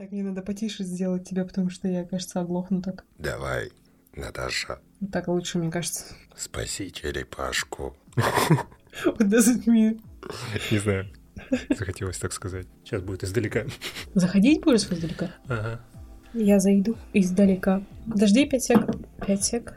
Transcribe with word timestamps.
Так, 0.00 0.12
мне 0.12 0.22
надо 0.22 0.40
потише 0.40 0.82
сделать 0.82 1.28
тебя, 1.28 1.44
потому 1.44 1.68
что 1.68 1.86
я, 1.86 2.06
кажется, 2.06 2.40
оглохну 2.40 2.80
так. 2.80 3.04
Давай, 3.18 3.70
Наташа, 4.16 4.78
Так 5.12 5.28
лучше, 5.28 5.58
мне 5.58 5.70
кажется. 5.70 6.04
спаси 6.34 6.90
черепашку. 6.90 7.94
What 9.04 9.18
does 9.18 9.54
it 9.54 9.66
mean? 9.66 10.00
Не 10.70 10.78
знаю. 10.78 11.06
Захотелось 11.68 12.16
так 12.16 12.32
сказать. 12.32 12.66
Сейчас 12.82 13.02
будет 13.02 13.24
издалека. 13.24 13.66
Заходить 14.14 14.62
будешь 14.62 14.84
издалека? 14.90 15.32
Ага. 15.48 15.82
Я 16.32 16.60
зайду 16.60 16.96
издалека. 17.12 17.82
Подожди 18.10 18.48
пять 18.48 18.64
сек. 18.64 18.80
Пять 19.26 19.44
сек. 19.44 19.74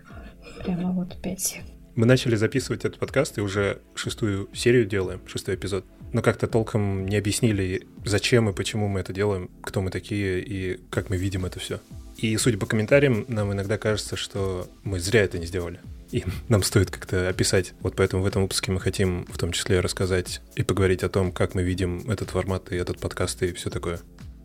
Прямо 0.64 0.94
вот 0.94 1.22
пять 1.22 1.42
сек. 1.42 1.64
Мы 1.96 2.06
начали 2.06 2.38
записывать 2.38 2.86
этот 2.86 2.98
подкаст 2.98 3.40
и 3.40 3.42
уже 3.42 3.82
шестую 3.94 4.48
серию 4.54 4.86
делаем, 4.86 5.20
шестой 5.28 5.56
эпизод. 5.56 5.84
Но 6.14 6.22
как-то 6.22 6.48
толком 6.48 7.08
не 7.08 7.18
объяснили, 7.18 7.88
зачем 8.06 8.50
и 8.50 8.54
почему 8.54 8.88
мы 8.88 9.00
это 9.00 9.12
делаем, 9.14 9.50
кто 9.62 9.82
мы 9.82 9.90
такие 9.90 10.42
и 10.42 10.80
как 10.90 11.10
мы 11.10 11.18
видим 11.18 11.46
это 11.46 11.60
все. 11.60 11.80
И 12.18 12.38
судя 12.38 12.58
по 12.58 12.68
комментариям, 12.68 13.26
нам 13.28 13.52
иногда 13.52 13.78
кажется, 13.78 14.16
что 14.16 14.68
мы 14.84 15.00
зря 15.00 15.24
это 15.24 15.40
не 15.40 15.48
сделали. 15.48 15.80
И 16.12 16.24
нам 16.48 16.64
стоит 16.64 16.92
как-то 16.92 17.28
описать. 17.28 17.74
Вот 17.82 17.96
поэтому 17.96 18.24
в 18.24 18.26
этом 18.28 18.44
выпуске 18.44 18.72
мы 18.72 18.80
хотим 18.80 19.26
в 19.26 19.38
том 19.38 19.52
числе 19.52 19.80
рассказать 19.80 20.42
и 20.56 20.64
поговорить 20.64 21.04
о 21.04 21.10
том, 21.10 21.32
как 21.32 21.56
мы 21.56 21.64
видим 21.64 22.10
этот 22.10 22.30
формат 22.30 22.72
и 22.72 22.76
этот 22.76 23.00
подкаст 23.00 23.42
и 23.42 23.52
все 23.54 23.70
такое. 23.70 24.00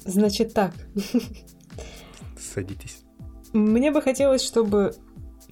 Значит 0.04 0.54
так. 0.54 0.72
Садитесь. 2.54 3.02
Мне 3.52 3.90
бы 3.90 4.00
хотелось, 4.02 4.42
чтобы 4.42 4.94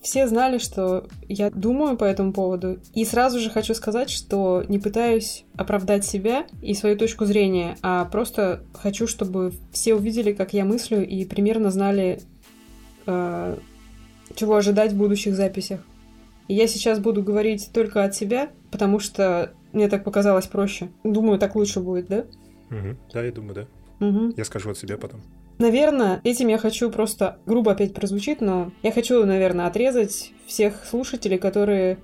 все 0.07 0.29
знали, 0.29 0.59
что 0.59 1.09
я 1.29 1.51
думаю 1.51 1.97
по 1.97 2.05
этому 2.05 2.33
поводу. 2.33 2.79
И 2.95 3.05
сразу 3.05 3.41
же 3.41 3.51
хочу 3.51 3.75
сказать, 3.75 4.09
что 4.09 4.65
не 4.69 4.79
пытаюсь 4.79 5.45
оправдать 5.57 6.05
себя 6.05 6.47
и 6.63 6.75
свою 6.75 6.97
точку 6.97 7.25
зрения, 7.25 7.77
а 7.83 8.05
просто 8.05 8.63
хочу, 8.73 9.09
чтобы 9.09 9.53
все 9.73 9.97
увидели, 9.97 10.33
как 10.33 10.53
я 10.53 10.65
мыслю, 10.65 11.05
и 11.05 11.25
примерно 11.25 11.73
знали, 11.73 12.21
э, 13.07 13.57
чего 14.37 14.55
ожидать 14.55 14.93
в 14.93 14.97
будущих 14.97 15.35
записях. 15.35 15.81
И 16.47 16.55
я 16.55 16.69
сейчас 16.69 17.01
буду 17.01 17.25
говорить 17.25 17.71
только 17.73 18.05
от 18.05 18.15
себя, 18.15 18.51
потому 18.71 19.01
что 19.01 19.55
мне 19.73 19.89
так 19.89 20.05
показалось 20.05 20.47
проще. 20.47 20.89
Думаю, 21.03 21.41
так 21.41 21.57
лучше 21.57 21.81
будет, 21.81 22.07
да? 22.07 22.27
Мгм. 22.71 22.97
Да, 23.13 23.25
я 23.25 23.33
думаю, 23.33 23.55
да. 24.01 24.07
Угу. 24.07 24.35
Я 24.37 24.45
скажу 24.45 24.71
от 24.71 24.79
себя 24.79 24.99
потом. 24.99 25.21
Наверное, 25.59 26.21
этим 26.23 26.49
я 26.49 26.59
хочу 26.59 26.91
просто, 26.91 27.39
грубо 27.47 27.73
опять 27.73 27.95
прозвучит, 27.95 28.41
но 28.41 28.73
я 28.83 28.93
хочу, 28.93 29.25
наверное, 29.25 29.67
отрезать 29.67 30.33
всех 30.47 30.85
слушателей, 30.85 31.39
которые 31.39 31.99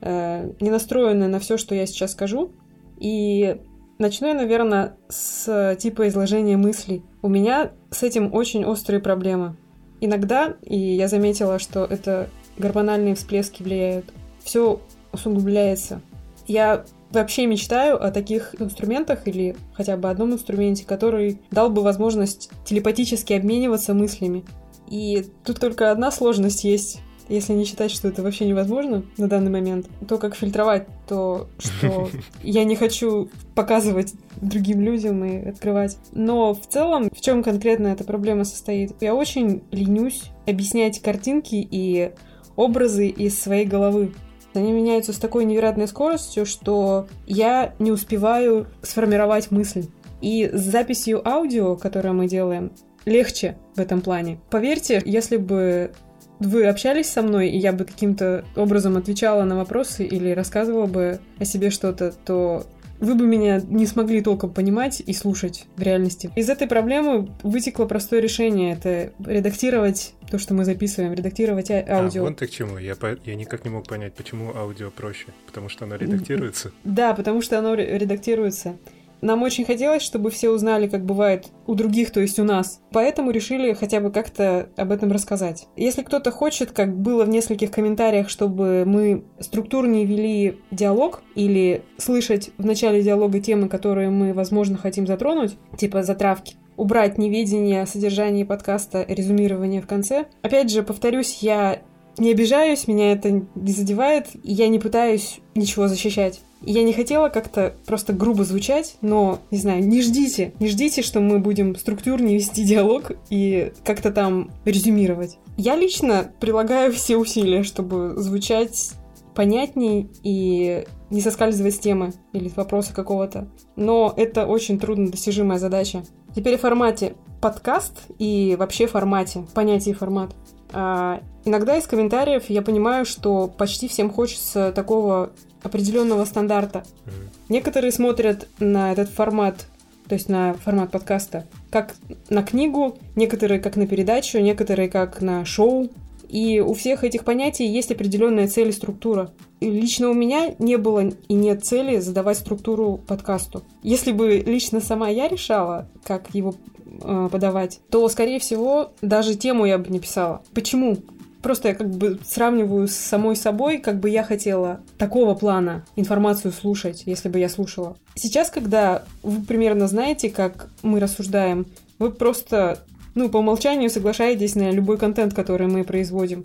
э, 0.00 0.52
не 0.60 0.70
настроены 0.70 1.26
на 1.26 1.40
все, 1.40 1.56
что 1.56 1.74
я 1.74 1.86
сейчас 1.86 2.12
скажу. 2.12 2.52
И 2.98 3.60
начну 3.98 4.28
я, 4.28 4.34
наверное, 4.34 4.96
с 5.08 5.76
типа 5.80 6.06
изложения 6.08 6.56
мыслей. 6.56 7.02
У 7.22 7.28
меня 7.28 7.72
с 7.90 8.04
этим 8.04 8.32
очень 8.32 8.64
острые 8.64 9.00
проблемы. 9.00 9.56
Иногда, 10.00 10.54
и 10.62 10.78
я 10.78 11.08
заметила, 11.08 11.58
что 11.58 11.84
это 11.84 12.28
гормональные 12.56 13.16
всплески 13.16 13.62
влияют, 13.62 14.06
все 14.44 14.80
усугубляется. 15.12 16.00
Я 16.46 16.84
вообще 17.16 17.46
мечтаю 17.46 18.02
о 18.02 18.10
таких 18.10 18.54
инструментах 18.60 19.26
или 19.26 19.56
хотя 19.72 19.96
бы 19.96 20.10
одном 20.10 20.34
инструменте, 20.34 20.84
который 20.84 21.40
дал 21.50 21.70
бы 21.70 21.82
возможность 21.82 22.50
телепатически 22.64 23.32
обмениваться 23.32 23.94
мыслями. 23.94 24.44
И 24.88 25.24
тут 25.44 25.58
только 25.58 25.90
одна 25.90 26.12
сложность 26.12 26.64
есть, 26.64 27.00
если 27.28 27.54
не 27.54 27.64
считать, 27.64 27.90
что 27.90 28.08
это 28.08 28.22
вообще 28.22 28.46
невозможно 28.46 29.02
на 29.16 29.28
данный 29.28 29.50
момент. 29.50 29.86
То, 30.06 30.18
как 30.18 30.36
фильтровать 30.36 30.86
то, 31.08 31.48
что 31.58 32.10
я 32.42 32.64
не 32.64 32.76
хочу 32.76 33.30
показывать 33.54 34.12
другим 34.40 34.82
людям 34.82 35.24
и 35.24 35.48
открывать. 35.48 35.96
Но 36.12 36.54
в 36.54 36.66
целом, 36.66 37.10
в 37.10 37.20
чем 37.20 37.42
конкретно 37.42 37.88
эта 37.88 38.04
проблема 38.04 38.44
состоит? 38.44 38.92
Я 39.00 39.14
очень 39.14 39.62
ленюсь 39.72 40.24
объяснять 40.46 41.00
картинки 41.00 41.66
и 41.68 42.12
образы 42.56 43.08
из 43.08 43.40
своей 43.40 43.64
головы. 43.64 44.12
Они 44.56 44.72
меняются 44.72 45.12
с 45.12 45.18
такой 45.18 45.44
невероятной 45.44 45.88
скоростью, 45.88 46.46
что 46.46 47.06
я 47.26 47.74
не 47.78 47.92
успеваю 47.92 48.66
сформировать 48.82 49.50
мысль. 49.50 49.86
И 50.20 50.48
с 50.52 50.60
записью 50.60 51.26
аудио, 51.26 51.76
которую 51.76 52.14
мы 52.14 52.26
делаем, 52.26 52.72
легче 53.04 53.56
в 53.74 53.80
этом 53.80 54.00
плане. 54.00 54.40
Поверьте, 54.50 55.00
если 55.04 55.36
бы 55.36 55.92
вы 56.38 56.66
общались 56.66 57.08
со 57.08 57.22
мной, 57.22 57.48
и 57.48 57.58
я 57.58 57.72
бы 57.72 57.84
каким-то 57.84 58.44
образом 58.56 58.96
отвечала 58.96 59.44
на 59.44 59.56
вопросы 59.56 60.04
или 60.04 60.30
рассказывала 60.30 60.86
бы 60.86 61.20
о 61.38 61.44
себе 61.44 61.70
что-то, 61.70 62.12
то 62.12 62.64
вы 63.00 63.14
бы 63.14 63.26
меня 63.26 63.60
не 63.66 63.86
смогли 63.86 64.20
толком 64.22 64.52
понимать 64.52 65.00
и 65.04 65.12
слушать 65.12 65.66
в 65.76 65.82
реальности. 65.82 66.30
Из 66.36 66.48
этой 66.48 66.66
проблемы 66.66 67.28
вытекло 67.42 67.84
простое 67.86 68.20
решение. 68.20 68.72
Это 68.74 69.12
редактировать 69.24 70.14
то, 70.30 70.38
что 70.38 70.54
мы 70.54 70.64
записываем, 70.64 71.12
редактировать 71.14 71.70
а- 71.70 71.84
аудио. 71.88 72.22
А, 72.22 72.24
вон 72.24 72.34
ты 72.34 72.46
к 72.46 72.50
чему. 72.50 72.78
Я, 72.78 72.96
по- 72.96 73.16
я 73.24 73.34
никак 73.34 73.64
не 73.64 73.70
мог 73.70 73.86
понять, 73.86 74.14
почему 74.14 74.54
аудио 74.56 74.90
проще. 74.90 75.26
Потому 75.46 75.68
что 75.68 75.84
оно 75.84 75.96
редактируется. 75.96 76.72
Да, 76.84 77.14
потому 77.14 77.42
что 77.42 77.58
оно 77.58 77.74
ре- 77.74 77.96
редактируется. 77.98 78.76
Нам 79.20 79.42
очень 79.42 79.64
хотелось, 79.64 80.02
чтобы 80.02 80.30
все 80.30 80.50
узнали, 80.50 80.86
как 80.88 81.04
бывает 81.04 81.46
у 81.66 81.74
других, 81.74 82.10
то 82.10 82.20
есть 82.20 82.38
у 82.38 82.44
нас. 82.44 82.80
Поэтому 82.92 83.30
решили 83.30 83.72
хотя 83.72 84.00
бы 84.00 84.10
как-то 84.10 84.68
об 84.76 84.92
этом 84.92 85.12
рассказать. 85.12 85.66
Если 85.76 86.02
кто-то 86.02 86.30
хочет, 86.30 86.72
как 86.72 86.96
было 86.96 87.24
в 87.24 87.28
нескольких 87.28 87.70
комментариях, 87.70 88.28
чтобы 88.28 88.84
мы 88.86 89.24
структурнее 89.40 90.04
вели 90.04 90.60
диалог 90.70 91.22
или 91.34 91.82
слышать 91.98 92.50
в 92.58 92.64
начале 92.64 93.02
диалога 93.02 93.40
темы, 93.40 93.68
которые 93.68 94.10
мы, 94.10 94.32
возможно, 94.32 94.76
хотим 94.76 95.06
затронуть, 95.06 95.56
типа 95.76 96.02
затравки, 96.02 96.56
убрать 96.76 97.18
неведение 97.18 97.82
о 97.82 97.86
содержании 97.86 98.44
подкаста, 98.44 99.04
резюмирование 99.08 99.80
в 99.80 99.86
конце. 99.86 100.26
Опять 100.42 100.70
же, 100.70 100.82
повторюсь, 100.82 101.38
я 101.42 101.80
не 102.18 102.30
обижаюсь, 102.30 102.88
меня 102.88 103.12
это 103.12 103.30
не 103.54 103.72
задевает, 103.72 104.28
и 104.42 104.52
я 104.52 104.68
не 104.68 104.78
пытаюсь 104.78 105.40
ничего 105.54 105.88
защищать. 105.88 106.40
Я 106.62 106.82
не 106.82 106.92
хотела 106.92 107.28
как-то 107.28 107.74
просто 107.86 108.12
грубо 108.12 108.44
звучать, 108.44 108.96
но, 109.02 109.40
не 109.50 109.58
знаю, 109.58 109.86
не 109.86 110.00
ждите, 110.02 110.54
не 110.58 110.68
ждите, 110.68 111.02
что 111.02 111.20
мы 111.20 111.38
будем 111.38 111.76
структурнее 111.76 112.38
вести 112.38 112.64
диалог 112.64 113.12
и 113.30 113.72
как-то 113.84 114.10
там 114.10 114.50
резюмировать. 114.64 115.38
Я 115.56 115.76
лично 115.76 116.30
прилагаю 116.40 116.92
все 116.92 117.16
усилия, 117.16 117.62
чтобы 117.62 118.14
звучать 118.16 118.92
понятней 119.34 120.08
и 120.22 120.84
не 121.10 121.20
соскальзывать 121.20 121.74
с 121.74 121.78
темы 121.78 122.14
или 122.32 122.48
с 122.48 122.56
вопроса 122.56 122.92
какого-то. 122.94 123.48
Но 123.76 124.12
это 124.16 124.46
очень 124.46 124.78
трудно 124.80 125.10
достижимая 125.10 125.58
задача. 125.58 126.02
Теперь 126.34 126.54
о 126.56 126.58
формате 126.58 127.14
подкаст 127.40 128.06
и 128.18 128.56
вообще 128.58 128.86
формате, 128.86 129.46
понятие 129.54 129.94
формат. 129.94 130.34
А, 130.78 131.22
иногда 131.46 131.78
из 131.78 131.86
комментариев 131.86 132.50
я 132.50 132.60
понимаю, 132.60 133.06
что 133.06 133.48
почти 133.48 133.88
всем 133.88 134.10
хочется 134.10 134.72
такого 134.72 135.30
определенного 135.62 136.26
стандарта. 136.26 136.84
Мгм. 137.06 137.14
Некоторые 137.48 137.92
смотрят 137.92 138.46
на 138.58 138.92
этот 138.92 139.08
формат, 139.08 139.68
то 140.06 140.14
есть 140.16 140.28
на 140.28 140.52
формат 140.52 140.90
подкаста, 140.90 141.46
как 141.70 141.94
на 142.28 142.42
книгу, 142.42 142.98
некоторые 143.14 143.58
как 143.58 143.76
на 143.76 143.86
передачу, 143.86 144.38
некоторые 144.38 144.90
как 144.90 145.22
на 145.22 145.46
шоу. 145.46 145.88
И 146.28 146.60
у 146.60 146.74
всех 146.74 147.04
этих 147.04 147.24
понятий 147.24 147.66
есть 147.66 147.90
определенная 147.90 148.46
цель 148.46 148.68
и 148.68 148.72
структура. 148.72 149.30
И 149.60 149.70
лично 149.70 150.10
у 150.10 150.14
меня 150.14 150.54
не 150.58 150.76
было 150.76 151.08
и 151.28 151.34
нет 151.34 151.64
цели 151.64 152.00
задавать 152.00 152.36
структуру 152.36 152.98
подкасту. 152.98 153.62
Если 153.82 154.12
бы 154.12 154.42
лично 154.44 154.82
сама 154.82 155.08
я 155.08 155.28
решала, 155.28 155.88
как 156.04 156.34
его 156.34 156.54
э, 157.00 157.28
подавать, 157.30 157.80
то, 157.90 158.08
скорее 158.08 158.38
всего, 158.38 158.92
даже 159.02 159.34
тему 159.34 159.64
я 159.64 159.78
бы 159.78 159.88
не 159.90 160.00
писала. 160.00 160.42
Почему? 160.54 160.98
Просто 161.42 161.68
я 161.68 161.74
как 161.74 161.88
бы 161.88 162.18
сравниваю 162.26 162.88
с 162.88 162.94
самой 162.94 163.36
собой, 163.36 163.78
как 163.78 164.00
бы 164.00 164.10
я 164.10 164.24
хотела 164.24 164.80
такого 164.98 165.34
плана 165.34 165.84
информацию 165.94 166.52
слушать, 166.52 167.04
если 167.06 167.28
бы 167.28 167.38
я 167.38 167.48
слушала. 167.48 167.96
Сейчас, 168.16 168.50
когда 168.50 169.04
вы 169.22 169.44
примерно 169.44 169.86
знаете, 169.86 170.28
как 170.28 170.68
мы 170.82 170.98
рассуждаем, 170.98 171.66
вы 171.98 172.10
просто, 172.10 172.80
ну, 173.14 173.28
по 173.28 173.36
умолчанию 173.36 173.90
соглашаетесь 173.90 174.56
на 174.56 174.70
любой 174.72 174.98
контент, 174.98 175.34
который 175.34 175.68
мы 175.68 175.84
производим. 175.84 176.44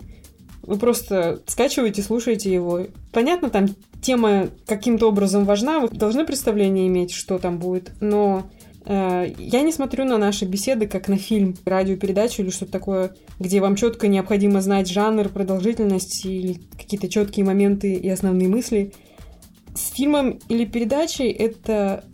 Вы 0.62 0.76
просто 0.78 1.40
скачиваете, 1.46 2.02
слушаете 2.02 2.52
его. 2.52 2.86
Понятно, 3.10 3.50
там 3.50 3.70
тема 4.00 4.48
каким-то 4.66 5.08
образом 5.08 5.44
важна, 5.44 5.80
вы 5.80 5.88
должны 5.88 6.24
представление 6.24 6.86
иметь, 6.86 7.12
что 7.12 7.38
там 7.38 7.58
будет, 7.58 7.90
но 8.00 8.44
я 8.84 9.62
не 9.62 9.72
смотрю 9.72 10.04
на 10.04 10.18
наши 10.18 10.44
беседы 10.44 10.86
как 10.86 11.08
на 11.08 11.16
фильм, 11.16 11.56
радиопередачу 11.64 12.42
или 12.42 12.50
что-то 12.50 12.72
такое, 12.72 13.14
где 13.38 13.60
вам 13.60 13.76
четко 13.76 14.08
необходимо 14.08 14.60
знать 14.60 14.88
жанр, 14.88 15.28
продолжительность 15.28 16.24
или 16.24 16.60
какие-то 16.76 17.08
четкие 17.08 17.46
моменты 17.46 17.94
и 17.94 18.08
основные 18.08 18.48
мысли. 18.48 18.92
С 19.74 19.92
фильмом 19.92 20.40
или 20.48 20.64
передачей 20.64 21.30
это 21.30 22.04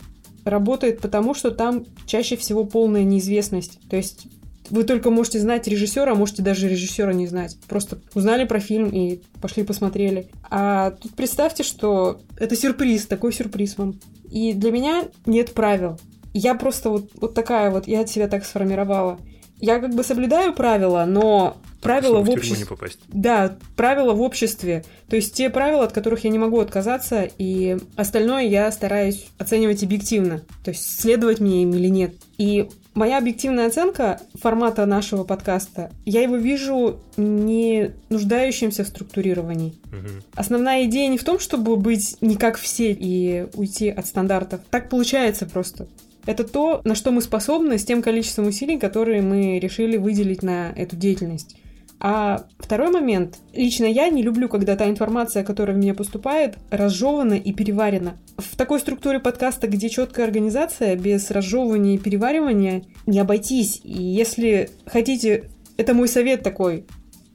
работает 0.45 1.01
потому, 1.01 1.33
что 1.33 1.51
там 1.51 1.85
чаще 2.05 2.37
всего 2.37 2.63
полная 2.65 3.03
неизвестность. 3.03 3.79
То 3.89 3.97
есть 3.97 4.27
вы 4.69 4.83
только 4.83 5.09
можете 5.09 5.39
знать 5.39 5.67
режиссера, 5.67 6.11
а 6.11 6.15
можете 6.15 6.43
даже 6.43 6.69
режиссера 6.69 7.13
не 7.13 7.27
знать. 7.27 7.57
Просто 7.67 7.99
узнали 8.13 8.45
про 8.45 8.59
фильм 8.59 8.89
и 8.89 9.21
пошли 9.41 9.63
посмотрели. 9.63 10.29
А 10.49 10.91
тут 10.91 11.15
представьте, 11.15 11.63
что 11.63 12.21
это 12.37 12.55
сюрприз, 12.55 13.07
такой 13.07 13.33
сюрприз 13.33 13.77
вам. 13.77 13.99
И 14.29 14.53
для 14.53 14.71
меня 14.71 15.05
нет 15.25 15.53
правил. 15.53 15.99
Я 16.33 16.55
просто 16.55 16.89
вот, 16.89 17.09
вот 17.15 17.33
такая 17.33 17.71
вот, 17.71 17.87
я 17.87 18.01
от 18.01 18.09
себя 18.09 18.27
так 18.27 18.45
сформировала. 18.45 19.19
Я 19.61 19.79
как 19.79 19.93
бы 19.93 20.03
соблюдаю 20.03 20.53
правила, 20.53 21.05
но 21.05 21.57
правила 21.81 22.21
в 22.21 22.29
обществе... 22.29 22.59
не 22.59 22.65
попасть. 22.65 22.99
Да, 23.09 23.57
правила 23.75 24.13
в 24.13 24.21
обществе. 24.21 24.85
То 25.09 25.17
есть 25.17 25.33
те 25.33 25.49
правила, 25.49 25.83
от 25.83 25.91
которых 25.91 26.23
я 26.23 26.29
не 26.29 26.39
могу 26.39 26.59
отказаться, 26.59 27.27
и 27.37 27.77
остальное 27.97 28.43
я 28.43 28.71
стараюсь 28.71 29.27
оценивать 29.37 29.83
объективно. 29.83 30.41
То 30.63 30.71
есть 30.71 31.01
следовать 31.01 31.41
мне 31.41 31.63
им 31.63 31.73
или 31.73 31.87
нет. 31.87 32.13
И 32.37 32.69
моя 32.93 33.17
объективная 33.17 33.67
оценка 33.67 34.21
формата 34.33 34.85
нашего 34.85 35.25
подкаста, 35.25 35.91
я 36.05 36.21
его 36.21 36.37
вижу 36.37 36.99
не 37.17 37.91
нуждающимся 38.09 38.85
в 38.85 38.87
структурировании. 38.87 39.75
Мгм. 39.85 40.23
Основная 40.35 40.85
идея 40.85 41.09
не 41.09 41.17
в 41.17 41.23
том, 41.23 41.39
чтобы 41.39 41.75
быть 41.75 42.15
не 42.21 42.35
как 42.35 42.57
все 42.57 42.91
и 42.91 43.47
уйти 43.55 43.89
от 43.89 44.05
стандартов. 44.05 44.61
Так 44.69 44.89
получается 44.89 45.45
просто. 45.45 45.87
Это 46.29 46.43
то, 46.43 46.81
на 46.83 46.93
что 46.93 47.09
мы 47.09 47.23
способны 47.23 47.79
с 47.79 47.83
тем 47.83 48.03
количеством 48.03 48.45
усилий, 48.45 48.77
которые 48.77 49.23
мы 49.23 49.57
решили 49.57 49.97
выделить 49.97 50.43
на 50.43 50.69
эту 50.69 50.95
деятельность. 50.95 51.55
А 51.99 52.45
второй 52.59 52.91
момент. 52.91 53.39
Лично 53.51 53.85
я 53.85 54.09
не 54.09 54.21
люблю, 54.21 54.47
когда 54.47 54.75
та 54.75 54.87
информация, 54.87 55.43
которая 55.43 55.75
в 55.75 55.79
меня 55.79 55.95
поступает, 55.95 56.59
разжевана 56.69 57.33
и 57.33 57.51
переварена. 57.51 58.15
В 58.37 58.55
такой 58.55 58.79
структуре 58.79 59.19
подкаста, 59.19 59.67
где 59.67 59.89
четкая 59.89 60.27
организация, 60.27 60.95
без 60.95 61.31
разжевывания 61.31 61.95
и 61.95 61.97
переваривания, 61.97 62.83
не 63.07 63.17
обойтись. 63.17 63.81
И 63.83 63.99
если 63.99 64.69
хотите... 64.85 65.49
Это 65.77 65.95
мой 65.95 66.07
совет 66.07 66.43
такой. 66.43 66.85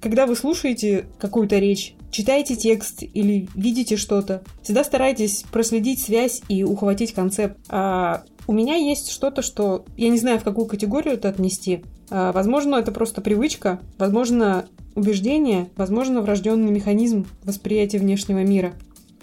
Когда 0.00 0.26
вы 0.26 0.37
слушаете 0.37 1.06
какую-то 1.19 1.58
речь, 1.58 1.96
читаете 2.12 2.55
текст 2.55 3.02
или 3.02 3.49
видите 3.56 3.96
что-то, 3.96 4.44
всегда 4.62 4.85
старайтесь 4.85 5.44
проследить 5.50 6.00
связь 6.00 6.43
и 6.49 6.62
ухватить 6.62 7.12
концепт. 7.12 7.58
А 7.69 8.23
у 8.46 8.52
меня 8.52 8.76
есть 8.76 9.11
что-то, 9.11 9.43
что 9.43 9.85
я 9.96 10.08
не 10.08 10.19
знаю, 10.19 10.38
в 10.38 10.44
какую 10.44 10.67
категорию 10.67 11.14
это 11.14 11.29
отнести. 11.29 11.82
А, 12.11 12.32
возможно, 12.32 12.76
это 12.76 12.93
просто 12.93 13.20
привычка, 13.20 13.81
возможно, 13.99 14.67
убеждение, 14.94 15.70
возможно, 15.76 16.20
врожденный 16.20 16.70
механизм 16.70 17.26
восприятия 17.43 17.99
внешнего 17.99 18.44
мира. 18.44 18.75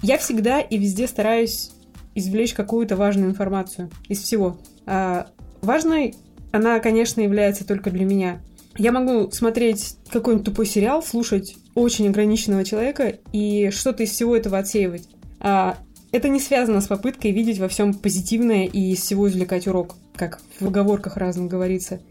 Я 0.01 0.17
всегда 0.17 0.59
и 0.59 0.77
везде 0.77 1.07
стараюсь 1.07 1.71
извлечь 2.15 2.53
какую-то 2.53 2.95
важную 2.95 3.29
информацию 3.29 3.89
из 4.09 4.21
всего. 4.21 4.57
А 4.85 5.27
важной 5.61 6.15
она, 6.51 6.79
конечно, 6.79 7.21
является 7.21 7.65
только 7.65 7.91
для 7.91 8.05
меня. 8.05 8.41
Я 8.77 8.91
могу 8.91 9.31
смотреть 9.31 9.95
какой-нибудь 10.09 10.45
тупой 10.45 10.65
сериал, 10.65 11.03
слушать 11.03 11.55
очень 11.75 12.07
ограниченного 12.07 12.65
человека 12.65 13.15
и 13.31 13.69
что-то 13.69 14.03
из 14.03 14.11
всего 14.11 14.35
этого 14.35 14.57
отсеивать. 14.57 15.07
А 15.39 15.77
это 16.11 16.29
не 16.29 16.39
связано 16.39 16.81
с 16.81 16.87
попыткой 16.87 17.31
видеть 17.31 17.59
во 17.59 17.67
всем 17.67 17.93
позитивное 17.93 18.65
и 18.65 18.91
из 18.91 19.01
всего 19.01 19.27
извлекать 19.29 19.67
урок, 19.67 19.95
как 20.15 20.41
в 20.59 20.67
оговорках 20.67 21.17
разных 21.17 21.49
говорится. 21.49 22.01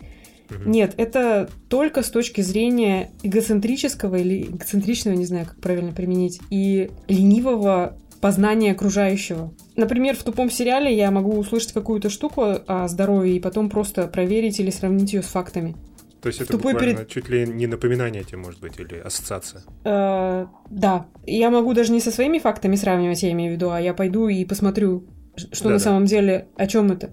Нет, 0.64 0.94
это 0.96 1.48
только 1.68 2.02
с 2.02 2.10
точки 2.10 2.40
зрения 2.40 3.12
эгоцентрического 3.22 4.16
или 4.16 4.44
эгоцентричного, 4.44 5.14
не 5.14 5.24
знаю, 5.24 5.46
как 5.46 5.60
правильно 5.60 5.92
применить, 5.92 6.40
и 6.50 6.90
ленивого 7.08 7.96
познания 8.20 8.72
окружающего. 8.72 9.52
Например, 9.76 10.16
в 10.16 10.22
тупом 10.22 10.50
сериале 10.50 10.94
я 10.94 11.10
могу 11.10 11.38
услышать 11.38 11.72
какую-то 11.72 12.10
штуку 12.10 12.58
о 12.66 12.88
здоровье 12.88 13.36
и 13.36 13.40
потом 13.40 13.70
просто 13.70 14.06
проверить 14.08 14.60
или 14.60 14.70
сравнить 14.70 15.12
ее 15.12 15.22
с 15.22 15.26
фактами. 15.26 15.76
То 16.22 16.28
есть 16.28 16.40
это 16.40 16.52
тупой 16.52 16.74
буквально 16.74 17.04
чуть 17.06 17.28
ли 17.28 17.46
не 17.46 17.66
напоминание 17.66 18.24
тебе, 18.24 18.38
может 18.38 18.60
быть, 18.60 18.78
или 18.78 18.96
ассоциация. 18.98 19.62
Э, 19.84 20.46
да. 20.70 21.06
Я 21.26 21.50
могу 21.50 21.72
даже 21.72 21.92
не 21.92 22.00
со 22.00 22.10
своими 22.10 22.38
фактами 22.38 22.76
сравнивать, 22.76 23.22
я 23.22 23.32
имею 23.32 23.52
в 23.52 23.54
виду, 23.56 23.70
а 23.70 23.80
я 23.80 23.94
пойду 23.94 24.28
и 24.28 24.44
посмотрю, 24.44 25.04
что 25.36 25.64
на 25.64 25.70
Да-да. 25.74 25.84
самом 25.84 26.04
деле, 26.04 26.48
о 26.56 26.66
чем 26.66 26.92
это. 26.92 27.10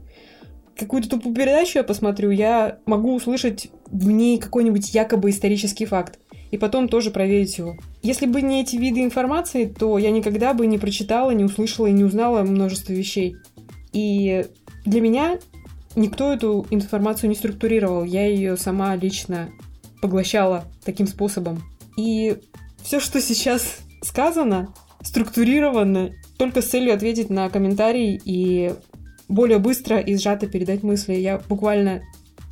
Какую-то 0.78 1.10
тупую 1.10 1.34
передачу 1.34 1.80
я 1.80 1.84
посмотрю, 1.84 2.30
я 2.30 2.80
могу 2.86 3.16
услышать 3.16 3.70
в 3.88 4.12
ней 4.12 4.38
какой-нибудь 4.38 4.94
якобы 4.94 5.30
исторический 5.30 5.86
факт. 5.86 6.20
И 6.52 6.58
потом 6.58 6.88
тоже 6.88 7.12
проверить 7.12 7.58
его. 7.58 7.76
Если 8.02 8.26
бы 8.26 8.42
не 8.42 8.62
эти 8.62 8.78
виды 8.78 9.04
информации, 9.04 9.66
то 9.66 9.98
я 9.98 10.12
никогда 10.12 10.54
бы 10.54 10.66
не 10.66 10.78
прочитала, 10.78 11.32
не 11.32 11.44
услышала 11.44 11.88
и 11.88 11.92
не 11.92 12.06
узнала 12.06 12.44
множество 12.44 12.94
вещей. 12.94 13.36
И 13.92 14.46
для 14.86 15.02
меня 15.02 15.40
никто 15.98 16.32
эту 16.32 16.66
информацию 16.70 17.30
не 17.30 17.36
структурировал. 17.36 18.04
Я 18.04 18.28
ее 18.28 18.56
сама 18.56 18.96
лично 18.96 19.50
поглощала 20.02 20.66
таким 20.86 21.08
способом. 21.08 21.64
И 21.98 22.38
все, 22.84 23.00
что 23.00 23.20
сейчас 23.20 23.80
сказано, 24.02 24.74
структурировано 25.02 26.12
только 26.38 26.62
с 26.62 26.68
целью 26.68 26.94
ответить 26.94 27.30
на 27.30 27.50
комментарий 27.50 28.20
и 28.24 28.74
более 29.28 29.58
быстро 29.58 30.00
и 30.00 30.16
сжато 30.16 30.48
передать 30.48 30.84
мысли. 30.84 31.16
Я 31.16 31.40
буквально 31.50 32.04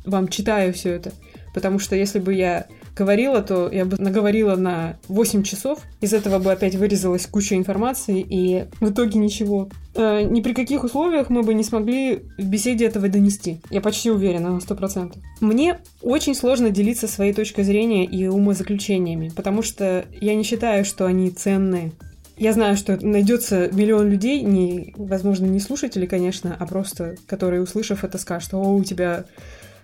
вам 0.04 0.28
читаю 0.28 0.74
все 0.74 0.90
это. 0.90 1.12
Потому 1.54 1.78
что 1.78 1.96
если 1.96 2.18
бы 2.18 2.34
я 2.34 2.66
говорила, 2.96 3.42
то 3.42 3.70
я 3.70 3.84
бы 3.84 3.96
наговорила 3.98 4.56
на 4.56 4.96
8 5.08 5.42
часов. 5.42 5.80
Из 6.00 6.12
этого 6.12 6.38
бы 6.38 6.50
опять 6.50 6.74
вырезалась 6.74 7.26
куча 7.26 7.56
информации, 7.56 8.20
и 8.20 8.64
в 8.80 8.90
итоге 8.90 9.18
ничего. 9.18 9.68
Э, 9.94 10.22
ни 10.22 10.40
при 10.40 10.54
каких 10.54 10.84
условиях 10.84 11.28
мы 11.28 11.42
бы 11.42 11.54
не 11.54 11.62
смогли 11.62 12.22
в 12.38 12.46
беседе 12.46 12.86
этого 12.86 13.08
донести. 13.08 13.60
Я 13.70 13.80
почти 13.80 14.10
уверена 14.10 14.50
на 14.50 14.58
100%. 14.58 15.14
Мне 15.40 15.78
очень 16.02 16.34
сложно 16.34 16.70
делиться 16.70 17.06
своей 17.06 17.32
точкой 17.32 17.64
зрения 17.64 18.04
и 18.04 18.26
умозаключениями, 18.26 19.30
потому 19.34 19.62
что 19.62 20.06
я 20.20 20.34
не 20.34 20.42
считаю, 20.42 20.84
что 20.84 21.06
они 21.06 21.30
ценные. 21.30 21.92
Я 22.38 22.52
знаю, 22.52 22.76
что 22.76 22.98
найдется 23.00 23.70
миллион 23.72 24.10
людей, 24.10 24.42
не, 24.42 24.92
возможно, 24.96 25.46
не 25.46 25.58
слушатели, 25.58 26.04
конечно, 26.04 26.54
а 26.58 26.66
просто, 26.66 27.16
которые, 27.26 27.62
услышав 27.62 28.04
это, 28.04 28.18
скажут, 28.18 28.52
о, 28.52 28.74
у 28.74 28.84
тебя 28.84 29.24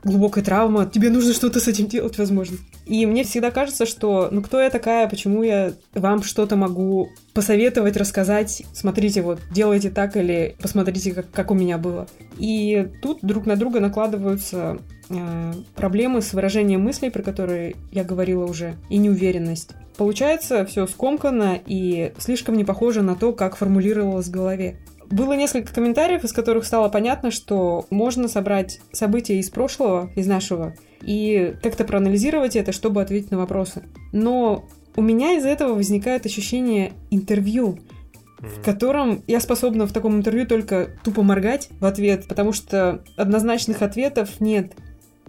глубокая 0.04 0.44
травма, 0.44 0.87
тебе 0.87 1.10
нужно 1.10 1.32
что-то 1.32 1.60
с 1.60 1.69
этим 1.69 1.87
делать, 1.87 2.19
возможно. 2.19 2.56
И 2.87 3.06
мне 3.06 3.25
всегда 3.25 3.50
кажется, 3.50 3.87
что, 3.87 4.28
ну, 4.31 4.43
кто 4.43 4.60
я 4.60 4.70
такая, 4.70 5.08
почему 5.08 5.43
я 5.43 5.72
вам 5.94 6.22
что-то 6.22 6.56
могу 6.56 7.10
посоветовать, 7.34 7.96
рассказать, 7.96 8.62
смотрите, 8.72 9.22
вот, 9.22 9.40
делайте 9.50 9.90
так 9.90 10.16
или 10.16 10.56
посмотрите, 10.60 11.12
как, 11.12 11.31
как 11.31 11.50
у 11.50 11.54
меня 11.54 11.78
было. 11.78 12.06
И 12.38 12.88
тут 13.00 13.19
друг 13.22 13.46
на 13.46 13.56
друга 13.56 13.81
накладываются 13.81 14.78
э, 15.08 15.52
проблемы 15.75 16.20
с 16.22 16.32
выражением 16.32 16.82
мыслей, 16.82 17.10
про 17.10 17.22
которые 17.22 17.76
я 17.90 18.04
говорила 18.04 18.44
уже, 18.44 18.75
и 18.88 18.99
неуверенность. 18.99 19.70
Получается 19.96 20.64
все 20.64 20.87
скомканно 20.87 21.60
и 21.66 22.12
слишком 22.19 22.56
не 22.56 22.64
похоже 22.64 23.02
на 23.02 23.14
то, 23.14 23.32
как 23.32 23.56
формулировалось 23.56 24.26
в 24.26 24.31
голове. 24.31 24.78
Было 25.12 25.35
несколько 25.35 25.75
комментариев, 25.75 26.25
из 26.25 26.32
которых 26.32 26.64
стало 26.64 26.88
понятно, 26.88 27.31
что 27.31 27.85
можно 27.91 28.29
собрать 28.29 28.81
события 28.93 29.38
из 29.38 29.50
прошлого, 29.50 30.11
из 30.17 30.26
нашего, 30.26 30.75
и 31.03 31.55
как-то 31.62 31.85
проанализировать 31.85 32.57
это, 32.57 32.73
чтобы 32.73 33.02
ответить 33.02 33.31
на 33.31 33.37
вопросы. 33.37 33.83
Но 34.12 34.64
у 34.97 35.02
меня 35.02 35.35
из 35.37 35.45
этого 35.45 35.75
возникает 35.75 36.25
ощущение 36.25 36.95
интервью, 37.11 37.78
в 38.38 38.64
котором 38.64 39.23
я 39.26 39.38
способна 39.40 39.87
в 39.87 39.92
таком 39.92 40.16
интервью 40.16 40.47
только 40.47 40.97
тупо 41.04 41.23
моргать 41.23 41.69
в 41.78 41.85
ответ, 41.85 42.26
потому 42.26 42.52
что 42.52 43.04
однозначных 43.19 43.83
ответов 43.83 44.40
нет. 44.40 44.73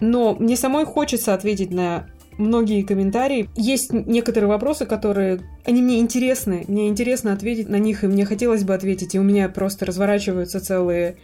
Но 0.00 0.34
мне 0.34 0.56
самой 0.56 0.86
хочется 0.86 1.34
ответить 1.34 1.70
на 1.70 2.06
многие 2.38 2.82
комментарии. 2.82 3.48
Есть 3.56 3.92
некоторые 3.92 4.48
вопросы, 4.48 4.86
которые... 4.86 5.40
Они 5.64 5.82
мне 5.82 5.98
интересны. 5.98 6.64
Мне 6.68 6.88
интересно 6.88 7.32
ответить 7.32 7.68
на 7.68 7.76
них, 7.76 8.04
и 8.04 8.06
мне 8.06 8.24
хотелось 8.24 8.64
бы 8.64 8.74
ответить, 8.74 9.14
и 9.14 9.18
у 9.18 9.22
меня 9.22 9.48
просто 9.48 9.86
разворачиваются 9.86 10.60
целые 10.60 11.16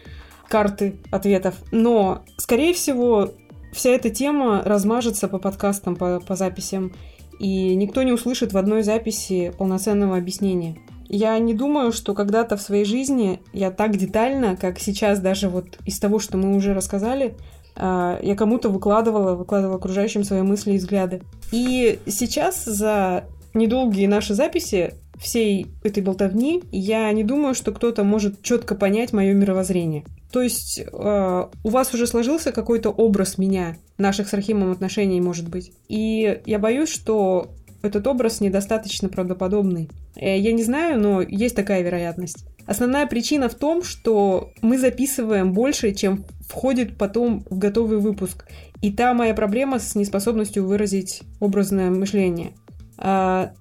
карты 0.48 0.96
ответов. 1.10 1.54
Но, 1.70 2.24
скорее 2.36 2.74
всего, 2.74 3.32
вся 3.72 3.90
эта 3.90 4.10
тема 4.10 4.62
размажется 4.64 5.28
по 5.28 5.38
подкастам, 5.38 5.96
по, 5.96 6.20
по 6.20 6.34
записям, 6.34 6.92
и 7.38 7.74
никто 7.74 8.02
не 8.02 8.12
услышит 8.12 8.52
в 8.52 8.58
одной 8.58 8.82
записи 8.82 9.52
полноценного 9.56 10.16
объяснения. 10.16 10.76
Я 11.08 11.36
не 11.38 11.54
думаю, 11.54 11.90
что 11.90 12.14
когда-то 12.14 12.56
в 12.56 12.62
своей 12.62 12.84
жизни 12.84 13.40
я 13.52 13.70
так 13.70 13.96
детально, 13.96 14.56
как 14.56 14.78
сейчас 14.78 15.18
даже 15.18 15.48
вот 15.48 15.78
из 15.84 15.98
того, 15.98 16.18
что 16.20 16.36
мы 16.36 16.54
уже 16.54 16.74
рассказали, 16.74 17.34
я 17.76 18.34
кому-то 18.36 18.68
выкладывала, 18.68 19.34
выкладывала 19.34 19.76
окружающим 19.76 20.24
свои 20.24 20.42
мысли 20.42 20.72
и 20.72 20.78
взгляды. 20.78 21.22
И 21.52 21.98
сейчас 22.06 22.64
за 22.64 23.24
недолгие 23.54 24.08
наши 24.08 24.34
записи 24.34 24.94
всей 25.18 25.66
этой 25.82 26.02
болтовни 26.02 26.62
я 26.72 27.12
не 27.12 27.24
думаю, 27.24 27.54
что 27.54 27.72
кто-то 27.72 28.04
может 28.04 28.42
четко 28.42 28.74
понять 28.74 29.12
мое 29.12 29.34
мировоззрение. 29.34 30.04
То 30.32 30.40
есть 30.40 30.80
э, 30.80 31.46
у 31.64 31.68
вас 31.68 31.92
уже 31.92 32.06
сложился 32.06 32.52
какой-то 32.52 32.90
образ 32.90 33.36
меня, 33.36 33.76
наших 33.98 34.28
с 34.28 34.34
Архимом 34.34 34.70
отношений, 34.70 35.20
может 35.20 35.48
быть. 35.48 35.72
И 35.88 36.40
я 36.46 36.58
боюсь, 36.58 36.88
что 36.88 37.50
этот 37.82 38.06
образ 38.06 38.40
недостаточно 38.40 39.08
правдоподобный. 39.08 39.88
Э, 40.16 40.38
Я 40.38 40.52
не 40.52 40.62
знаю, 40.62 41.00
но 41.00 41.22
есть 41.22 41.56
такая 41.56 41.82
вероятность. 41.82 42.44
Основная 42.66 43.06
причина 43.06 43.48
в 43.48 43.54
том, 43.54 43.82
что 43.82 44.52
мы 44.62 44.78
записываем 44.78 45.52
больше, 45.52 45.92
чем 45.92 46.24
входит 46.48 46.96
потом 46.96 47.44
в 47.50 47.58
готовый 47.58 47.98
выпуск. 47.98 48.46
И 48.80 48.92
та 48.92 49.14
моя 49.14 49.34
проблема 49.34 49.78
с 49.78 49.94
неспособностью 49.94 50.66
выразить 50.66 51.22
образное 51.40 51.90
мышление. 51.90 52.52
А, 52.96 53.52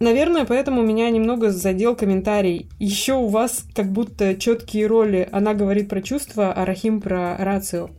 Наверное, 0.00 0.44
поэтому 0.44 0.82
меня 0.82 1.10
немного 1.10 1.50
задел 1.50 1.96
комментарий. 1.96 2.68
Еще 2.78 3.14
у 3.14 3.26
вас 3.26 3.64
как 3.74 3.90
будто 3.90 4.36
четкие 4.36 4.86
роли. 4.86 5.28
Она 5.32 5.54
говорит 5.54 5.88
про 5.88 6.02
чувства, 6.02 6.52
а 6.52 6.64
Рахим 6.64 7.00
про 7.00 7.36
рацию. 7.36 7.90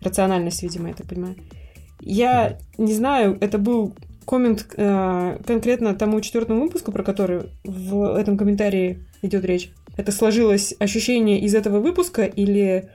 Рациональность, 0.00 0.62
видимо, 0.62 0.88
я 0.88 0.94
так 0.94 1.06
понимаю. 1.06 1.36
Я 2.00 2.58
не 2.78 2.94
знаю, 2.94 3.36
это 3.40 3.58
был 3.58 3.94
коммент 4.24 4.66
э, 4.76 5.38
конкретно 5.46 5.94
тому 5.94 6.20
четвертому 6.20 6.62
выпуску, 6.62 6.92
про 6.92 7.02
который 7.02 7.44
в 7.64 8.16
этом 8.16 8.36
комментарии 8.36 9.00
идет 9.22 9.44
речь. 9.44 9.70
Это 9.96 10.12
сложилось 10.12 10.74
ощущение 10.78 11.40
из 11.40 11.54
этого 11.54 11.80
выпуска 11.80 12.24
или 12.24 12.88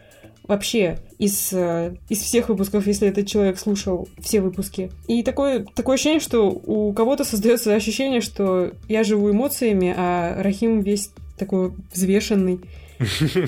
вообще 0.47 0.99
из, 1.19 1.51
э, 1.51 1.95
из 2.09 2.19
всех 2.19 2.49
выпусков, 2.49 2.87
если 2.87 3.07
этот 3.07 3.27
человек 3.27 3.59
слушал 3.59 4.07
все 4.19 4.41
выпуски. 4.41 4.91
И 5.07 5.23
такое, 5.23 5.65
такое 5.75 5.95
ощущение, 5.95 6.19
что 6.19 6.49
у 6.49 6.93
кого-то 6.93 7.23
создается 7.23 7.75
ощущение, 7.75 8.21
что 8.21 8.71
я 8.87 9.03
живу 9.03 9.31
эмоциями, 9.31 9.93
а 9.95 10.41
Рахим 10.41 10.81
весь 10.81 11.11
такой 11.37 11.73
взвешенный. 11.93 12.61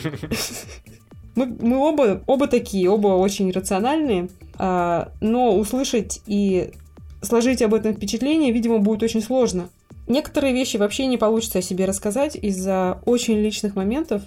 Мы, 1.35 1.45
мы 1.45 1.77
оба, 1.77 2.21
оба 2.27 2.47
такие, 2.47 2.89
оба 2.89 3.09
очень 3.09 3.51
рациональные, 3.51 4.27
а, 4.57 5.13
но 5.21 5.55
услышать 5.55 6.21
и 6.25 6.71
сложить 7.21 7.61
об 7.61 7.73
этом 7.73 7.93
впечатление, 7.93 8.51
видимо, 8.51 8.79
будет 8.79 9.03
очень 9.03 9.21
сложно. 9.21 9.69
Некоторые 10.07 10.53
вещи 10.53 10.77
вообще 10.77 11.05
не 11.05 11.17
получится 11.17 11.59
о 11.59 11.61
себе 11.61 11.85
рассказать 11.85 12.35
из-за 12.35 13.01
очень 13.05 13.39
личных 13.39 13.75
моментов, 13.75 14.23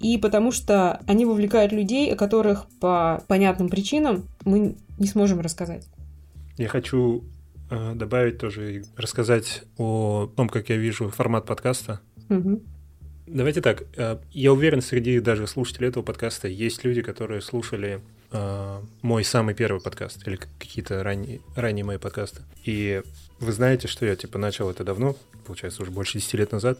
и 0.00 0.18
потому 0.18 0.52
что 0.52 1.00
они 1.06 1.24
вовлекают 1.24 1.72
людей, 1.72 2.12
о 2.12 2.16
которых 2.16 2.66
по 2.80 3.24
понятным 3.26 3.68
причинам 3.68 4.24
мы 4.44 4.76
не 4.98 5.06
сможем 5.06 5.40
рассказать. 5.40 5.86
Я 6.56 6.68
хочу 6.68 7.24
э, 7.70 7.94
добавить 7.94 8.38
тоже 8.38 8.76
и 8.76 8.82
рассказать 8.96 9.62
о 9.76 10.30
том, 10.36 10.48
как 10.48 10.68
я 10.68 10.76
вижу 10.76 11.08
формат 11.08 11.46
подкаста. 11.46 12.00
Угу. 12.28 12.62
Давайте 13.26 13.60
так. 13.60 13.84
Э, 13.96 14.18
я 14.30 14.52
уверен, 14.52 14.82
среди 14.82 15.18
даже 15.20 15.46
слушателей 15.46 15.88
этого 15.88 16.04
подкаста 16.04 16.48
есть 16.48 16.84
люди, 16.84 17.02
которые 17.02 17.40
слушали 17.40 18.00
э, 18.34 18.80
мой 19.00 19.24
самый 19.24 19.54
первый 19.54 19.80
подкаст 19.80 20.26
или 20.26 20.36
какие-то 20.58 21.02
ранние, 21.02 21.40
ранние 21.56 21.84
мои 21.84 21.96
подкасты. 21.96 22.42
И 22.64 23.02
вы 23.38 23.52
знаете, 23.52 23.88
что 23.88 24.04
я 24.04 24.16
типа 24.16 24.38
начал 24.38 24.68
это 24.70 24.84
давно, 24.84 25.16
получается, 25.46 25.82
уже 25.82 25.90
больше 25.90 26.18
10 26.18 26.34
лет 26.34 26.52
назад. 26.52 26.78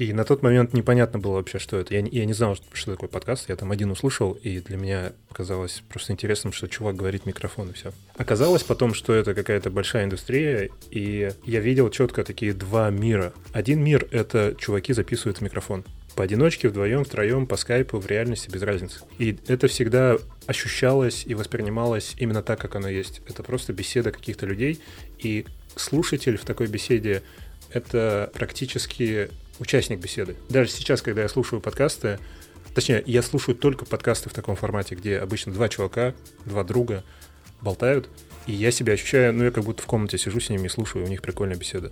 И 0.00 0.14
на 0.14 0.24
тот 0.24 0.42
момент 0.42 0.72
непонятно 0.72 1.18
было 1.18 1.32
вообще, 1.32 1.58
что 1.58 1.76
это. 1.76 1.92
Я, 1.92 2.00
я 2.00 2.24
не 2.24 2.32
знал, 2.32 2.56
что 2.72 2.92
такое 2.92 3.10
подкаст. 3.10 3.50
Я 3.50 3.56
там 3.56 3.70
один 3.70 3.90
услышал, 3.90 4.32
и 4.32 4.60
для 4.60 4.78
меня 4.78 5.12
показалось 5.28 5.82
просто 5.90 6.14
интересным, 6.14 6.54
что 6.54 6.68
чувак 6.68 6.96
говорит 6.96 7.26
микрофон 7.26 7.68
и 7.68 7.74
все. 7.74 7.92
Оказалось 8.16 8.62
потом, 8.62 8.94
что 8.94 9.12
это 9.12 9.34
какая-то 9.34 9.68
большая 9.68 10.06
индустрия, 10.06 10.70
и 10.90 11.30
я 11.44 11.60
видел 11.60 11.90
четко 11.90 12.24
такие 12.24 12.54
два 12.54 12.88
мира. 12.88 13.34
Один 13.52 13.84
мир— 13.84 14.08
это 14.10 14.54
чуваки 14.58 14.94
записывают 14.94 15.42
микрофон. 15.42 15.84
Поодиночке, 16.20 16.68
вдвоем, 16.68 17.02
втроем, 17.02 17.46
по 17.46 17.56
скайпу, 17.56 17.98
в 17.98 18.06
реальности, 18.06 18.50
без 18.50 18.60
разницы. 18.60 19.00
И 19.16 19.38
это 19.46 19.68
всегда 19.68 20.18
ощущалось 20.46 21.24
и 21.24 21.34
воспринималось 21.34 22.14
именно 22.18 22.42
так, 22.42 22.60
как 22.60 22.76
оно 22.76 22.90
есть. 22.90 23.22
Это 23.26 23.42
просто 23.42 23.72
беседа 23.72 24.12
каких-то 24.12 24.44
людей, 24.44 24.82
и 25.18 25.46
слушатель 25.76 26.36
в 26.36 26.44
такой 26.44 26.66
беседе— 26.66 27.22
это 27.72 28.30
практически 28.34 29.30
участник 29.60 29.98
беседы. 29.98 30.36
Даже 30.50 30.68
сейчас, 30.68 31.00
когда 31.00 31.22
я 31.22 31.28
слушаю 31.30 31.62
подкасты, 31.62 32.18
точнее, 32.74 33.02
я 33.06 33.22
слушаю 33.22 33.56
только 33.56 33.86
подкасты 33.86 34.28
в 34.28 34.34
таком 34.34 34.56
формате, 34.56 34.96
где 34.96 35.20
обычно 35.20 35.54
два 35.54 35.70
чувака, 35.70 36.12
два 36.44 36.64
друга 36.64 37.02
болтают, 37.62 38.10
и 38.46 38.52
я 38.52 38.72
себя 38.72 38.92
ощущаю, 38.92 39.32
ну, 39.32 39.44
я 39.44 39.50
как 39.50 39.64
будто 39.64 39.82
в 39.82 39.86
комнате 39.86 40.18
сижу 40.18 40.38
с 40.38 40.50
ними 40.50 40.66
и 40.66 40.68
слушаю, 40.68 41.06
у 41.06 41.08
них 41.08 41.22
прикольная 41.22 41.56
беседа. 41.56 41.90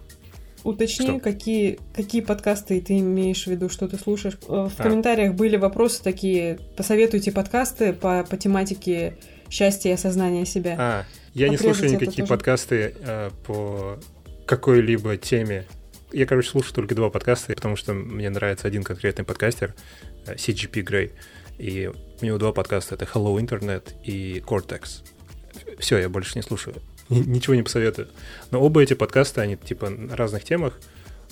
Уточни, 0.64 1.06
что? 1.06 1.20
какие, 1.20 1.78
какие 1.94 2.20
подкасты 2.20 2.80
ты 2.80 2.98
имеешь 2.98 3.44
в 3.44 3.46
виду, 3.46 3.68
что 3.68 3.88
ты 3.88 3.96
слушаешь. 3.96 4.38
Э, 4.48 4.68
в 4.68 4.78
а. 4.78 4.82
комментариях 4.82 5.34
были 5.34 5.56
вопросы 5.56 6.02
такие, 6.02 6.58
посоветуйте 6.76 7.32
подкасты 7.32 7.92
по, 7.92 8.24
по 8.24 8.36
тематике 8.36 9.16
счастья 9.50 9.90
и 9.90 9.92
осознания 9.92 10.44
себя. 10.44 10.76
А, 10.78 11.04
я 11.34 11.48
не 11.48 11.56
слушаю 11.56 11.90
никакие 11.90 12.26
подкасты 12.26 12.94
э, 13.00 13.30
по 13.46 13.98
какой-либо 14.46 15.16
теме 15.16 15.66
я, 16.12 16.26
короче, 16.26 16.48
слушаю 16.48 16.74
только 16.74 16.94
два 16.94 17.10
подкаста, 17.10 17.54
потому 17.54 17.76
что 17.76 17.92
мне 17.92 18.30
нравится 18.30 18.66
один 18.66 18.82
конкретный 18.82 19.24
подкастер, 19.24 19.74
э, 20.26 20.36
CGP 20.36 20.82
Grey. 20.82 21.12
И 21.58 21.90
у 22.20 22.24
него 22.24 22.38
два 22.38 22.52
подкаста, 22.52 22.94
это 22.94 23.04
Hello 23.04 23.38
Internet 23.38 23.92
и 24.04 24.42
Cortex. 24.46 25.02
Все, 25.78 25.98
я 25.98 26.08
больше 26.08 26.32
не 26.36 26.42
слушаю. 26.42 26.76
Ничего 27.26 27.54
не 27.54 27.62
посоветую. 27.62 28.08
Но 28.50 28.60
оба 28.60 28.82
эти 28.82 28.94
подкаста, 28.94 29.42
они 29.42 29.56
типа 29.56 29.90
на 29.90 30.16
разных 30.16 30.44
темах, 30.44 30.78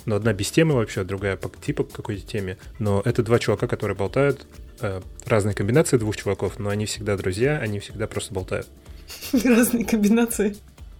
но 0.05 0.17
одна 0.17 0.33
без 0.33 0.51
темы 0.51 0.75
вообще, 0.75 1.05
другая 1.05 1.37
по 1.37 1.49
типа 1.49 1.85
какой-то 1.85 2.27
теме. 2.27 2.59
Но 2.79 3.03
это 3.05 3.23
два 3.23 3.39
чувака, 3.39 3.67
которые 3.67 3.97
болтают, 3.97 4.47
э, 4.81 5.01
разные 5.27 5.55
комбинации 5.55 5.99
двух 5.99 6.17
чуваков, 6.17 6.59
но 6.59 6.71
они 6.71 6.87
всегда 6.87 7.17
друзья, 7.17 7.59
они 7.59 7.81
всегда 7.81 8.07
просто 8.07 8.33
болтают. 8.33 8.69
Разные 9.33 9.85
комбинации. 9.85 10.57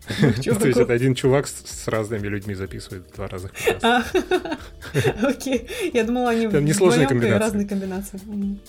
То 0.59 0.67
есть 0.67 0.79
это 0.79 0.93
один 0.93 1.15
чувак 1.15 1.47
с 1.49 1.89
разными 1.89 2.27
людьми 2.29 2.55
записывает 2.55 3.05
два 3.15 3.27
разных 3.29 3.53
а, 3.83 4.05
Окей. 5.23 5.69
Я 5.93 6.05
думала, 6.05 6.31
они 6.31 6.49
Там 6.49 6.65
несложные 6.65 7.09
комбинации. 7.09 7.39
разные 7.39 7.67
комбинации. 7.67 8.21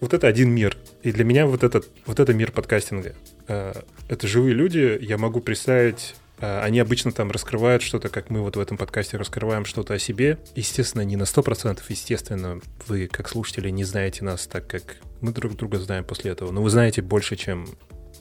Вот 0.00 0.12
это 0.12 0.26
один 0.26 0.50
мир. 0.50 0.76
И 1.02 1.12
для 1.12 1.24
меня 1.24 1.46
вот 1.46 1.62
этот, 1.62 1.88
вот 2.04 2.18
это 2.18 2.34
мир 2.34 2.50
подкастинга. 2.50 3.14
Э, 3.46 3.72
это 4.08 4.26
живые 4.26 4.52
люди. 4.52 4.98
Я 5.00 5.18
могу 5.18 5.40
представить 5.40 6.16
э, 6.40 6.60
они 6.60 6.80
обычно 6.80 7.12
там 7.12 7.30
раскрывают 7.30 7.80
что-то, 7.80 8.08
как 8.08 8.28
мы 8.28 8.42
вот 8.42 8.56
в 8.56 8.60
этом 8.60 8.76
подкасте 8.76 9.16
раскрываем 9.16 9.64
что-то 9.64 9.94
о 9.94 9.98
себе. 10.00 10.38
Естественно, 10.56 11.02
не 11.02 11.16
на 11.16 11.22
100%, 11.22 11.80
естественно, 11.88 12.60
вы, 12.88 13.06
как 13.06 13.28
слушатели, 13.28 13.70
не 13.70 13.84
знаете 13.84 14.24
нас 14.24 14.48
так, 14.48 14.66
как 14.66 14.96
мы 15.20 15.32
друг 15.32 15.56
друга 15.56 15.78
знаем 15.78 16.04
после 16.04 16.32
этого. 16.32 16.50
Но 16.50 16.60
вы 16.60 16.70
знаете 16.70 17.00
больше, 17.00 17.36
чем 17.36 17.68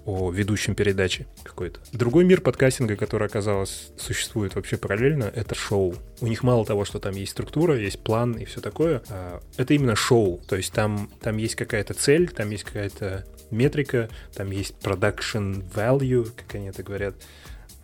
о 0.05 0.31
ведущем 0.31 0.75
передачи 0.75 1.27
какой-то. 1.43 1.79
Другой 1.91 2.25
мир 2.25 2.41
подкастинга, 2.41 2.95
который, 2.95 3.27
оказалось, 3.27 3.91
существует 3.97 4.55
вообще 4.55 4.77
параллельно, 4.77 5.23
это 5.23 5.55
шоу. 5.55 5.95
У 6.21 6.27
них 6.27 6.43
мало 6.43 6.65
того, 6.65 6.85
что 6.85 6.99
там 6.99 7.13
есть 7.15 7.31
структура, 7.31 7.77
есть 7.77 7.99
план 7.99 8.33
и 8.33 8.45
все 8.45 8.61
такое, 8.61 9.01
а, 9.09 9.41
это 9.57 9.73
именно 9.73 9.95
шоу. 9.95 10.41
То 10.47 10.55
есть 10.55 10.73
там, 10.73 11.09
там 11.21 11.37
есть 11.37 11.55
какая-то 11.55 11.93
цель, 11.93 12.29
там 12.29 12.49
есть 12.49 12.63
какая-то 12.63 13.25
метрика, 13.51 14.09
там 14.33 14.51
есть 14.51 14.75
production 14.81 15.63
value, 15.73 16.29
как 16.35 16.55
они 16.55 16.67
это 16.67 16.83
говорят. 16.83 17.15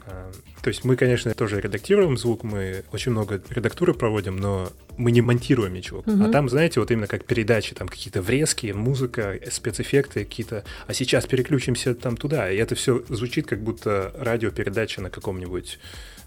А, 0.09 0.31
то 0.61 0.67
есть 0.69 0.83
мы, 0.83 0.95
конечно, 0.95 1.33
тоже 1.33 1.61
редактируем 1.61 2.17
звук, 2.17 2.43
мы 2.43 2.83
очень 2.91 3.11
много 3.11 3.41
редактуры 3.49 3.93
проводим, 3.93 4.37
но 4.37 4.71
мы 4.97 5.11
не 5.11 5.21
монтируем 5.21 5.73
ничего. 5.73 5.99
Угу. 5.99 6.23
А 6.23 6.29
там, 6.29 6.49
знаете, 6.49 6.79
вот 6.79 6.91
именно 6.91 7.07
как 7.07 7.25
передачи, 7.25 7.75
там 7.75 7.87
какие-то 7.87 8.21
врезки, 8.21 8.71
музыка, 8.71 9.39
спецэффекты 9.51 10.25
какие-то. 10.25 10.63
А 10.87 10.93
сейчас 10.93 11.25
переключимся 11.25 11.93
там 11.95 12.17
туда. 12.17 12.51
И 12.51 12.57
это 12.57 12.75
все 12.75 13.03
звучит 13.09 13.47
как 13.47 13.61
будто 13.61 14.11
радиопередача 14.17 15.01
на 15.01 15.09
каком-нибудь 15.09 15.79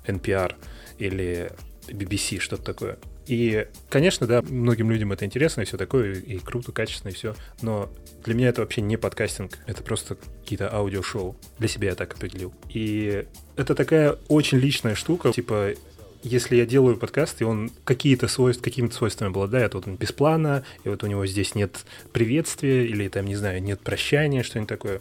NPR 0.07 0.55
или 0.99 1.53
BBC, 1.89 2.39
что-то 2.39 2.63
такое. 2.63 2.99
И, 3.27 3.67
конечно, 3.89 4.27
да, 4.27 4.43
многим 4.43 4.91
людям 4.91 5.13
это 5.13 5.25
интересно 5.25 5.63
и 5.63 5.65
все 5.65 5.77
такое, 5.77 6.15
и 6.15 6.39
круто, 6.39 6.73
качественно, 6.73 7.11
и 7.11 7.15
все. 7.15 7.35
Но 7.61 7.91
для 8.25 8.35
меня 8.35 8.49
это 8.49 8.63
вообще 8.63 8.81
не 8.81 8.97
подкастинг, 8.97 9.59
это 9.67 9.83
просто 9.83 10.17
какие-то 10.43 10.73
аудиошоу. 10.73 11.37
Для 11.59 11.69
себя 11.69 11.91
я 11.91 11.95
так 11.95 12.15
определил. 12.15 12.53
И 12.69 13.25
это 13.57 13.75
такая 13.75 14.17
очень 14.29 14.59
личная 14.59 14.95
штука, 14.95 15.33
типа 15.33 15.75
если 16.23 16.57
я 16.57 16.67
делаю 16.67 16.97
подкаст, 16.97 17.41
и 17.41 17.45
он 17.45 17.71
какие-то 17.85 18.29
свойства, 18.29 18.63
какими-то 18.63 18.95
свойствами 18.95 19.31
обладает, 19.31 19.75
вот 19.75 19.89
он 19.89 19.97
без 19.97 20.13
плана, 20.13 20.65
и 20.85 20.89
вот 20.89 21.03
у 21.03 21.07
него 21.07 21.27
здесь 21.27 21.55
нет 21.55 21.85
приветствия, 22.13 22.87
или 22.87 23.09
там, 23.09 23.27
не 23.27 23.35
знаю, 23.35 23.63
нет 23.63 23.81
прощания, 23.81 24.43
что-нибудь 24.43 24.69
такое, 24.69 25.01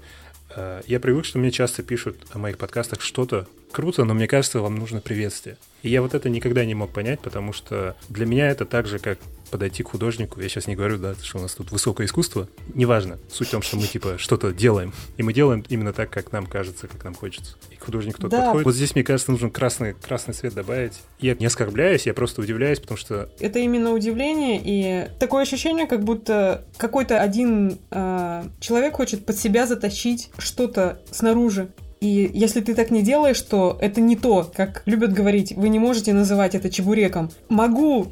я 0.88 1.00
привык, 1.00 1.25
что 1.25 1.39
мне 1.39 1.51
часто 1.51 1.84
пишут 1.84 2.17
о 2.31 2.38
моих 2.38 2.58
подкастах 2.58 3.01
что-то 3.01 3.48
круто, 3.72 4.03
но 4.03 4.13
мне 4.13 4.27
кажется, 4.27 4.60
вам 4.60 4.75
нужно 4.75 5.01
приветствие. 5.01 5.58
И 5.81 5.89
я 5.89 6.01
вот 6.01 6.13
это 6.13 6.29
никогда 6.29 6.65
не 6.65 6.75
мог 6.75 6.91
понять, 6.91 7.20
потому 7.22 7.53
что 7.53 7.96
для 8.10 8.25
меня 8.25 8.50
это 8.50 8.65
так 8.65 8.88
же, 8.88 9.00
как 9.00 9.20
подойти 9.51 9.84
к 9.84 9.89
художнику. 9.89 10.41
Я 10.41 10.50
сейчас 10.50 10.67
не 10.67 10.75
говорю, 10.75 10.98
да, 10.98 11.13
что 11.22 11.38
у 11.38 11.41
нас 11.41 11.53
тут 11.53 11.72
высокое 11.72 12.08
искусство. 12.08 12.48
Неважно. 12.74 13.20
Суть 13.29 13.50
в 13.50 13.51
том, 13.51 13.62
что 13.62 13.77
мы 13.77 13.86
типа 13.86 14.17
что-то 14.17 14.51
делаем. 14.53 14.93
И 15.17 15.24
мы 15.24 15.34
делаем 15.34 15.63
именно 15.70 15.93
так, 15.93 16.10
как 16.10 16.31
нам 16.31 16.46
кажется, 16.46 16.88
как 16.88 17.03
нам 17.03 17.13
хочется. 17.13 17.55
И 17.70 17.75
к 17.75 17.84
художнику 17.84 18.17
кто-то 18.17 18.38
да. 18.38 18.43
подходит. 18.46 18.65
Вот 18.65 18.75
здесь, 18.75 18.96
мне 18.96 19.03
кажется, 19.03 19.31
нужно 19.31 19.50
красный, 19.50 19.93
красный 19.93 20.34
цвет 20.34 20.53
добавить. 20.53 20.93
Я 21.20 21.36
не 21.36 21.46
оскорбляюсь, 21.46 22.05
я 22.05 22.13
просто 22.13 22.41
удивляюсь, 22.41 22.79
потому 22.79 22.98
что... 22.98 23.29
Это 23.39 23.60
именно 23.60 23.91
удивление 23.91 24.62
и 24.63 25.10
такое 25.20 25.43
ощущение, 25.43 25.86
как 25.86 26.03
будто 26.03 26.65
какой-то 26.77 27.22
один 27.22 27.77
э, 27.91 28.43
человек 28.60 28.96
хочет 28.96 29.25
под 29.25 29.38
себя 29.38 29.67
затащить 29.67 30.31
что-то 30.38 31.01
снаружи. 31.12 31.70
И 32.01 32.31
если 32.34 32.62
ты 32.62 32.74
так 32.74 32.89
не 32.89 33.03
делаешь, 33.03 33.39
то 33.41 33.77
это 33.79 34.01
не 34.01 34.15
то, 34.15 34.51
как 34.55 34.81
любят 34.88 35.13
говорить, 35.13 35.53
вы 35.55 35.70
не 35.70 35.77
можете 35.77 36.13
называть 36.13 36.55
это 36.55 36.72
чебуреком. 36.72 37.29
Могу! 37.48 38.12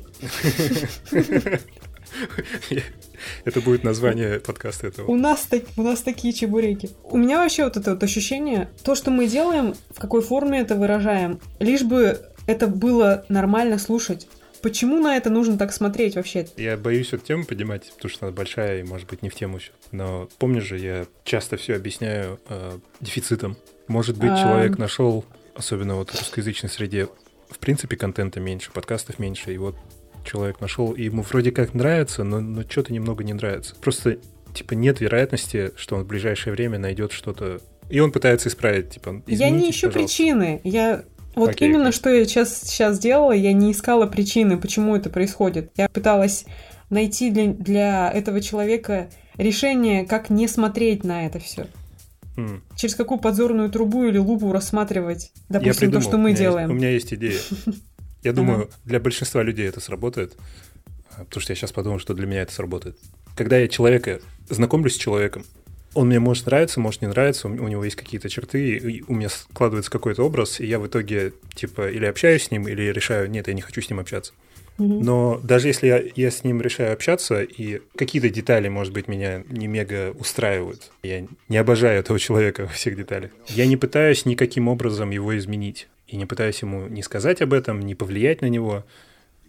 Это 3.43 3.61
будет 3.61 3.83
название 3.83 4.39
подкаста 4.39 4.87
этого. 4.87 5.09
У 5.09 5.15
нас, 5.15 5.41
так, 5.41 5.63
у 5.75 5.81
нас 5.81 6.01
такие 6.01 6.33
чебуреки. 6.33 6.91
У 7.03 7.17
меня 7.17 7.39
вообще 7.39 7.63
вот 7.63 7.77
это 7.77 7.91
вот 7.91 8.03
ощущение, 8.03 8.69
то, 8.83 8.95
что 8.95 9.11
мы 9.11 9.27
делаем, 9.27 9.73
в 9.89 9.99
какой 9.99 10.21
форме 10.21 10.59
это 10.59 10.75
выражаем, 10.75 11.39
лишь 11.59 11.83
бы 11.83 12.21
это 12.47 12.67
было 12.67 13.25
нормально 13.27 13.77
слушать. 13.79 14.27
Почему 14.61 14.99
на 14.99 15.17
это 15.17 15.29
нужно 15.29 15.57
так 15.57 15.71
смотреть 15.71 16.15
вообще? 16.15 16.47
Я 16.57 16.77
боюсь 16.77 17.13
эту 17.13 17.25
тему 17.25 17.45
поднимать, 17.45 17.91
потому 17.95 18.09
что 18.11 18.27
она 18.27 18.35
большая 18.35 18.81
и, 18.81 18.83
может 18.83 19.07
быть, 19.09 19.23
не 19.23 19.29
в 19.29 19.35
тему 19.35 19.57
еще. 19.57 19.71
Но 19.91 20.29
помнишь 20.37 20.63
же, 20.65 20.77
я 20.77 21.05
часто 21.23 21.57
все 21.57 21.75
объясняю 21.75 22.39
э, 22.49 22.77
дефицитом. 22.99 23.57
Может 23.89 24.17
быть, 24.17 24.29
А. 24.31 24.41
человек 24.41 24.77
нашел, 24.77 25.25
особенно 25.55 25.95
вот 25.95 26.11
в 26.11 26.17
русскоязычной 26.17 26.69
среде, 26.69 27.09
в 27.49 27.57
принципе, 27.59 27.97
контента 27.97 28.39
меньше, 28.39 28.71
подкастов 28.71 29.19
меньше, 29.19 29.53
и 29.53 29.57
вот 29.57 29.75
человек 30.23 30.61
нашел, 30.61 30.91
и 30.91 31.03
ему 31.03 31.23
вроде 31.23 31.51
как 31.51 31.73
нравится, 31.73 32.23
но, 32.23 32.39
но 32.39 32.61
что-то 32.61 32.93
немного 32.93 33.23
не 33.23 33.33
нравится. 33.33 33.75
Просто, 33.81 34.19
типа, 34.53 34.73
нет 34.73 35.01
вероятности, 35.01 35.71
что 35.75 35.95
он 35.95 36.03
в 36.03 36.07
ближайшее 36.07 36.53
время 36.53 36.77
найдет 36.77 37.11
что-то, 37.11 37.61
и 37.89 37.99
он 37.99 38.11
пытается 38.11 38.49
исправить, 38.49 38.91
типа, 38.91 39.23
я 39.25 39.49
не 39.49 39.57
«Извините, 39.57 39.69
ищу 39.71 39.87
пожалуйста». 39.87 39.99
причины. 39.99 40.61
Я 40.63 41.03
вот 41.35 41.49
Окей, 41.49 41.69
именно 41.69 41.89
окей. 41.89 41.97
что 41.97 42.09
я 42.11 42.25
сейчас, 42.25 42.61
сейчас 42.61 42.99
делала, 42.99 43.31
я 43.31 43.53
не 43.53 43.71
искала 43.71 44.05
причины, 44.05 44.57
почему 44.57 44.95
это 44.95 45.09
происходит. 45.09 45.71
Я 45.75 45.89
пыталась 45.89 46.45
найти 46.91 47.31
для, 47.31 47.47
для 47.47 48.11
этого 48.11 48.41
человека 48.41 49.09
решение, 49.37 50.05
как 50.05 50.29
не 50.29 50.47
смотреть 50.47 51.03
на 51.03 51.25
это 51.25 51.39
все. 51.39 51.67
Через 52.75 52.95
какую 52.95 53.19
подзорную 53.19 53.69
трубу 53.69 54.05
или 54.05 54.17
лупу 54.17 54.51
рассматривать, 54.51 55.31
допустим, 55.49 55.91
то, 55.91 56.01
что 56.01 56.17
У 56.17 56.19
мы 56.19 56.29
есть- 56.29 56.41
делаем. 56.41 56.71
у 56.71 56.73
меня 56.73 56.91
есть 56.91 57.13
идея. 57.13 57.39
Я 58.23 58.33
думаю, 58.33 58.69
для 58.85 58.99
большинства 58.99 59.43
людей 59.43 59.67
это 59.67 59.79
сработает. 59.79 60.33
а, 61.15 61.23
Потому 61.23 61.41
что 61.41 61.51
я 61.53 61.55
сейчас 61.55 61.71
подумал, 61.71 61.99
что 61.99 62.13
для 62.13 62.27
меня 62.27 62.41
это 62.41 62.51
сработает. 62.53 62.97
Когда 63.35 63.57
я 63.57 63.67
человека 63.69 64.19
знакомлюсь 64.49 64.95
с 64.95 64.97
человеком, 64.97 65.45
он 65.93 66.07
мне 66.07 66.19
может 66.19 66.45
нравиться, 66.45 66.79
может 66.81 67.01
не 67.01 67.07
нравиться, 67.07 67.47
у 67.47 67.51
у 67.51 67.67
него 67.67 67.83
есть 67.83 67.95
какие-то 67.95 68.29
черты, 68.29 68.75
и 68.77 69.03
у 69.07 69.13
меня 69.13 69.29
складывается 69.29 69.89
какой-то 69.89 70.23
образ, 70.23 70.59
и 70.59 70.65
я 70.65 70.79
в 70.79 70.85
итоге, 70.87 71.31
типа, 71.55 71.89
или 71.89 72.05
общаюсь 72.05 72.43
с 72.43 72.51
ним, 72.51 72.67
или 72.67 72.83
решаю, 72.91 73.29
нет, 73.31 73.47
я 73.47 73.53
не 73.53 73.61
хочу 73.61 73.81
с 73.81 73.89
ним 73.89 73.99
общаться. 73.99 74.33
Но 74.79 75.39
даже 75.43 75.67
если 75.67 75.87
я, 75.87 76.03
я 76.15 76.31
с 76.31 76.43
ним 76.43 76.61
решаю 76.61 76.93
общаться, 76.93 77.41
и 77.41 77.81
какие-то 77.95 78.29
детали, 78.29 78.69
может 78.69 78.93
быть, 78.93 79.07
меня 79.07 79.43
не 79.49 79.67
мега 79.67 80.11
устраивают, 80.17 80.91
я 81.03 81.27
не 81.47 81.57
обожаю 81.57 81.99
этого 81.99 82.19
человека 82.19 82.61
во 82.61 82.69
всех 82.69 82.95
деталях, 82.95 83.31
я 83.47 83.65
не 83.65 83.77
пытаюсь 83.77 84.25
никаким 84.25 84.67
образом 84.67 85.11
его 85.11 85.37
изменить. 85.37 85.87
И 86.07 86.17
не 86.17 86.25
пытаюсь 86.25 86.61
ему 86.63 86.87
не 86.87 87.03
сказать 87.03 87.41
об 87.41 87.53
этом, 87.53 87.81
не 87.81 87.93
повлиять 87.93 88.41
на 88.41 88.47
него. 88.47 88.83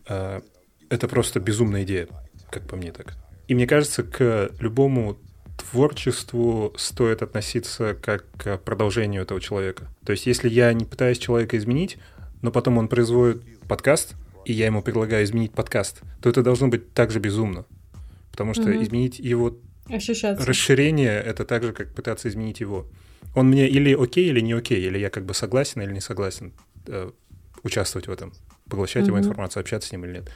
А, 0.07 0.43
Это 0.91 1.09
просто 1.09 1.41
безумная 1.41 1.85
идея, 1.85 2.09
как 2.51 2.67
по 2.67 2.77
мне 2.77 2.93
так. 2.93 3.15
И 3.49 3.55
мне 3.55 3.67
кажется, 3.67 4.03
к 4.03 4.51
любому 4.61 5.17
творчеству 5.57 6.75
стоит 6.77 7.23
относиться 7.23 7.95
как 7.95 8.25
к 8.37 8.59
продолжению 8.59 9.23
этого 9.23 9.41
человека. 9.41 9.89
То 10.05 10.13
есть, 10.13 10.27
если 10.27 10.49
я 10.49 10.73
не 10.73 10.85
пытаюсь 10.85 11.19
человека 11.19 11.57
изменить, 11.57 11.97
но 12.43 12.51
потом 12.51 12.79
он 12.79 12.89
производит 12.89 13.43
подкаст, 13.69 14.15
и 14.51 14.53
я 14.53 14.67
ему 14.67 14.83
предлагаю 14.83 15.23
изменить 15.25 15.53
подкаст, 15.53 16.03
то 16.21 16.29
это 16.29 16.43
должно 16.43 16.67
быть 16.67 16.93
так 16.93 17.13
же 17.13 17.21
безумно. 17.21 17.67
Потому 18.33 18.53
что 18.53 18.71
Мгм. 18.71 18.83
изменить 18.83 19.21
его 19.21 19.57
Ощущаться. 19.89 20.45
расширение 20.45 21.23
это 21.23 21.45
так 21.45 21.63
же, 21.63 21.73
как 21.73 21.95
пытаться 21.95 22.29
изменить 22.29 22.59
его. 22.59 22.85
Он 23.37 23.47
мне 23.49 23.69
или 23.69 23.95
окей, 23.95 24.29
или 24.29 24.41
не 24.41 24.53
окей, 24.55 24.85
или 24.85 24.99
я 24.99 25.09
как 25.09 25.25
бы 25.25 25.35
согласен 25.35 25.83
или 25.83 25.93
не 25.93 26.01
согласен 26.01 26.53
э, 26.89 27.13
участвовать 27.63 28.09
в 28.09 28.11
этом, 28.11 28.33
поглощать 28.69 29.07
его 29.07 29.19
Мгм. 29.19 29.27
информацию, 29.27 29.61
общаться 29.61 29.89
с 29.89 29.93
ним 29.93 30.05
или 30.05 30.15
нет. 30.15 30.31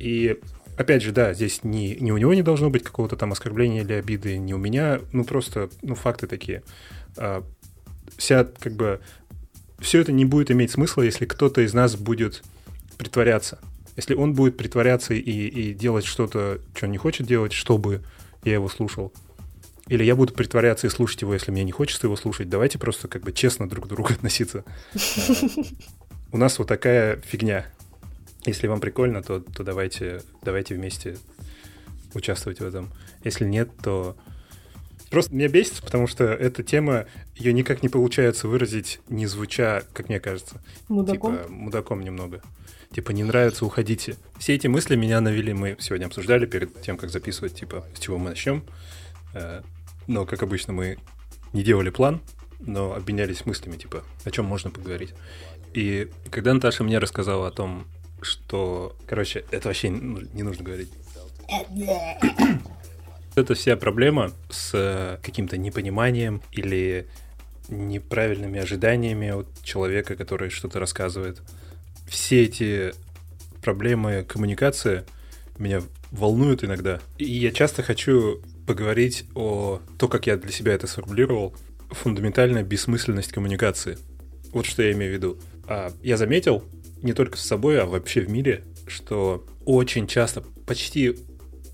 И 0.00 0.40
опять 0.76 1.02
же, 1.04 1.12
да, 1.12 1.32
здесь 1.32 1.62
ни, 1.62 1.96
ни 2.00 2.10
у 2.10 2.16
него 2.16 2.34
не 2.34 2.42
должно 2.42 2.68
быть 2.68 2.82
какого-то 2.82 3.14
там 3.14 3.30
оскорбления 3.30 3.82
или 3.82 3.92
обиды, 3.92 4.38
ни 4.38 4.54
у 4.54 4.58
меня, 4.58 4.98
ну 5.12 5.24
просто, 5.24 5.70
ну 5.82 5.94
факты 5.94 6.26
такие. 6.26 6.64
А, 7.16 7.44
вся 8.16 8.42
как 8.44 8.72
бы 8.72 9.00
все 9.78 10.00
это 10.00 10.10
не 10.10 10.24
будет 10.24 10.50
иметь 10.50 10.72
смысла, 10.72 11.02
если 11.02 11.26
кто-то 11.26 11.60
из 11.60 11.74
нас 11.74 11.94
будет 11.94 12.42
притворяться. 13.00 13.58
Если 13.96 14.14
он 14.14 14.34
будет 14.34 14.58
притворяться 14.58 15.14
и, 15.14 15.20
и 15.20 15.72
делать 15.72 16.04
что-то, 16.04 16.60
что 16.74 16.84
он 16.84 16.92
не 16.92 16.98
хочет 16.98 17.26
делать, 17.26 17.54
чтобы 17.54 18.02
я 18.44 18.52
его 18.52 18.68
слушал. 18.68 19.10
Или 19.88 20.04
я 20.04 20.14
буду 20.14 20.34
притворяться 20.34 20.86
и 20.86 20.90
слушать 20.90 21.22
его, 21.22 21.32
если 21.32 21.50
мне 21.50 21.64
не 21.64 21.72
хочется 21.72 22.06
его 22.06 22.16
слушать. 22.16 22.50
Давайте 22.50 22.78
просто 22.78 23.08
как 23.08 23.22
бы 23.22 23.32
честно 23.32 23.68
друг 23.68 23.86
к 23.86 23.88
другу 23.88 24.10
относиться. 24.12 24.64
У 26.30 26.36
нас 26.36 26.58
вот 26.58 26.68
такая 26.68 27.16
фигня. 27.22 27.66
Если 28.44 28.66
вам 28.66 28.80
прикольно, 28.80 29.22
то, 29.22 29.40
то 29.40 29.64
давайте, 29.64 30.22
давайте 30.42 30.74
вместе 30.74 31.16
участвовать 32.12 32.60
в 32.60 32.66
этом. 32.66 32.90
Если 33.24 33.46
нет, 33.46 33.70
то 33.82 34.14
просто 35.10 35.34
меня 35.34 35.48
бесит, 35.48 35.80
потому 35.82 36.06
что 36.06 36.24
эта 36.24 36.62
тема, 36.62 37.06
ее 37.34 37.54
никак 37.54 37.82
не 37.82 37.88
получается 37.88 38.46
выразить, 38.46 39.00
не 39.08 39.26
звуча, 39.26 39.84
как 39.94 40.10
мне 40.10 40.20
кажется, 40.20 40.62
Мудаком. 40.88 41.36
типа 41.38 41.48
мудаком 41.48 42.02
немного. 42.02 42.42
Типа 42.92 43.12
не 43.12 43.22
нравится, 43.22 43.64
уходите. 43.64 44.16
Все 44.38 44.54
эти 44.54 44.66
мысли 44.66 44.96
меня 44.96 45.20
навели, 45.20 45.52
мы 45.52 45.76
сегодня 45.78 46.06
обсуждали 46.06 46.44
перед 46.46 46.82
тем, 46.82 46.96
как 46.96 47.10
записывать, 47.10 47.54
типа, 47.54 47.84
с 47.94 48.00
чего 48.00 48.18
мы 48.18 48.30
начнем. 48.30 48.64
Э, 49.32 49.62
Но, 50.08 50.26
как 50.26 50.42
обычно, 50.42 50.72
мы 50.72 50.98
не 51.52 51.62
делали 51.62 51.90
план, 51.90 52.20
но 52.58 52.94
обменялись 52.94 53.46
мыслями, 53.46 53.76
типа, 53.76 54.02
о 54.24 54.30
чем 54.32 54.44
можно 54.44 54.70
поговорить. 54.70 55.14
И 55.72 56.10
когда 56.30 56.52
Наташа 56.52 56.82
мне 56.82 56.98
рассказала 56.98 57.46
о 57.48 57.50
том, 57.52 57.86
что... 58.22 58.96
Короче, 59.06 59.44
это 59.52 59.68
вообще 59.68 59.90
ну, 59.90 60.20
не 60.34 60.42
нужно 60.42 60.64
говорить. 60.64 60.90
Это 63.36 63.54
вся 63.54 63.76
проблема 63.76 64.32
с 64.50 64.72
э, 64.74 65.18
каким-то 65.22 65.56
непониманием 65.56 66.42
или 66.50 67.06
неправильными 67.68 68.58
ожиданиями 68.58 69.28
от 69.28 69.46
человека, 69.62 70.16
который 70.16 70.50
что-то 70.50 70.80
рассказывает. 70.80 71.40
Все 72.10 72.42
эти 72.42 72.92
проблемы 73.62 74.24
коммуникации 74.24 75.04
меня 75.58 75.80
волнуют 76.10 76.64
иногда. 76.64 77.00
И 77.18 77.24
я 77.24 77.52
часто 77.52 77.84
хочу 77.84 78.42
поговорить 78.66 79.26
о 79.36 79.80
то, 79.96 80.08
как 80.08 80.26
я 80.26 80.36
для 80.36 80.50
себя 80.50 80.72
это 80.72 80.88
сформулировал, 80.88 81.54
фундаментальная 81.90 82.64
бессмысленность 82.64 83.30
коммуникации. 83.30 83.96
Вот 84.52 84.66
что 84.66 84.82
я 84.82 84.90
имею 84.90 85.12
в 85.12 85.14
виду. 85.14 85.38
А, 85.68 85.92
я 86.02 86.16
заметил, 86.16 86.64
не 87.00 87.12
только 87.12 87.36
с 87.36 87.42
собой, 87.42 87.80
а 87.80 87.86
вообще 87.86 88.22
в 88.22 88.28
мире, 88.28 88.64
что 88.88 89.46
очень 89.64 90.08
часто, 90.08 90.42
почти, 90.66 91.16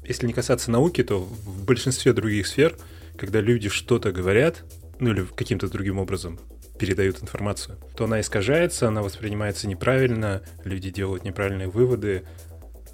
если 0.07 0.27
не 0.27 0.35
касаться 0.35 0.71
науки, 0.71 1.03
то 1.03 1.19
в 1.19 1.65
большинстве 1.65 2.13
других 2.13 2.47
сфер, 2.47 2.77
когда 3.17 3.41
люди 3.41 3.71
что-то 3.71 4.13
говорят, 4.13 4.65
ну 4.99 5.13
или 5.13 5.25
каким-то 5.35 5.69
другим 5.69 5.99
образом 5.99 6.39
передают 6.79 7.23
информацию, 7.23 7.79
то 7.97 8.05
она 8.05 8.21
искажается, 8.21 8.89
она 8.89 9.03
воспринимается 9.03 9.69
неправильно, 9.69 10.43
люди 10.65 10.91
делают 10.91 11.25
неправильные 11.25 11.69
выводы, 11.69 12.25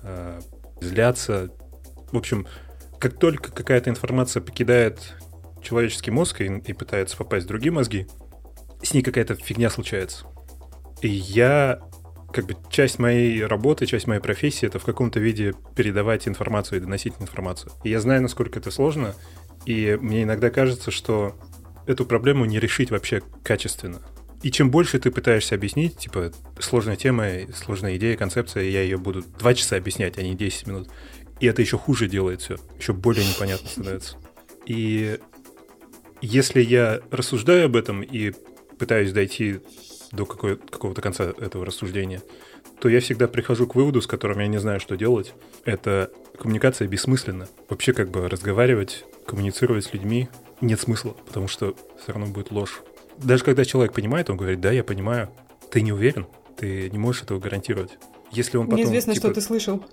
э, 0.02 0.40
злятся. 0.80 1.50
В 2.10 2.16
общем, 2.16 2.46
как 2.98 3.18
только 3.18 3.52
какая-то 3.52 3.90
информация 3.90 4.42
покидает 4.42 5.14
человеческий 5.62 6.10
мозг 6.10 6.40
и, 6.40 6.46
и 6.46 6.72
пытается 6.72 7.16
попасть 7.16 7.46
в 7.46 7.48
другие 7.48 7.72
мозги, 7.72 8.06
с 8.82 8.94
ней 8.94 9.02
какая-то 9.02 9.34
фигня 9.36 9.70
случается. 9.70 10.26
И 11.00 11.08
я, 11.08 11.80
как 12.32 12.46
бы, 12.46 12.56
часть 12.70 12.98
моей 12.98 13.44
работы, 13.44 13.86
часть 13.86 14.06
моей 14.06 14.20
профессии— 14.20 14.66
это 14.68 14.78
в 14.78 14.84
каком-то 14.84 15.20
виде 15.20 15.54
передавать 15.76 16.28
информацию 16.28 16.78
и 16.78 16.80
доносить 16.80 17.14
информацию. 17.20 17.72
И 17.84 17.90
я 17.90 18.00
знаю, 18.00 18.22
насколько 18.22 18.58
это 18.58 18.70
сложно, 18.70 19.14
и 19.66 19.96
мне 20.00 20.24
иногда 20.24 20.50
кажется, 20.50 20.90
что 20.90 21.36
эту 21.92 22.04
проблему 22.04 22.44
не 22.44 22.58
решить 22.58 22.90
вообще 22.90 23.22
качественно. 23.42 24.00
И 24.42 24.50
чем 24.50 24.70
больше 24.70 24.98
ты 24.98 25.10
пытаешься 25.12 25.54
объяснить, 25.54 25.96
типа, 25.96 26.32
сложная 26.58 26.96
тема, 26.96 27.28
сложная 27.54 27.96
идея, 27.96 28.16
концепция, 28.16 28.64
я 28.64 28.82
ее 28.82 28.98
буду 28.98 29.22
два 29.38 29.54
часа 29.54 29.76
объяснять, 29.76 30.18
а 30.18 30.22
не 30.22 30.34
10 30.34 30.66
минут. 30.66 30.88
И 31.38 31.46
это 31.46 31.62
еще 31.62 31.78
хуже 31.78 32.08
делает 32.08 32.40
все, 32.42 32.56
еще 32.78 32.92
более 32.92 33.24
непонятно 33.24 33.68
становится. 33.68 34.16
И 34.66 35.18
если 36.20 36.60
я 36.60 37.00
рассуждаю 37.10 37.66
об 37.66 37.76
этом 37.76 38.02
и 38.02 38.32
пытаюсь 38.78 39.12
дойти 39.12 39.60
до 40.10 40.26
какого-то 40.26 41.00
конца 41.00 41.24
этого 41.24 41.64
рассуждения, 41.64 42.22
то 42.80 42.88
я 42.88 43.00
всегда 43.00 43.28
прихожу 43.28 43.66
к 43.66 43.76
выводу, 43.76 44.02
с 44.02 44.08
которым 44.08 44.40
я 44.40 44.48
не 44.48 44.58
знаю, 44.58 44.80
что 44.80 44.96
делать. 44.96 45.34
Это 45.64 46.10
коммуникация 46.38 46.88
бессмысленна. 46.88 47.48
Вообще 47.68 47.92
как 47.92 48.10
бы 48.10 48.28
разговаривать, 48.28 49.04
коммуницировать 49.24 49.84
с 49.84 49.92
людьми 49.92 50.28
нет 50.62 50.80
смысла, 50.80 51.14
потому 51.26 51.48
что 51.48 51.76
все 52.02 52.12
равно 52.12 52.32
будет 52.32 52.50
ложь. 52.50 52.80
Даже 53.18 53.44
когда 53.44 53.64
человек 53.64 53.92
понимает, 53.92 54.30
он 54.30 54.36
говорит, 54.38 54.60
да, 54.60 54.72
я 54.72 54.82
понимаю. 54.82 55.28
Ты 55.70 55.82
не 55.82 55.92
уверен, 55.92 56.26
ты 56.56 56.88
не 56.90 56.98
можешь 56.98 57.22
этого 57.22 57.38
гарантировать. 57.38 57.98
Если 58.30 58.56
он 58.56 58.66
потом... 58.66 58.78
Неизвестно, 58.78 59.14
типа, 59.14 59.26
что 59.26 59.34
ты 59.34 59.40
слышал. 59.40 59.84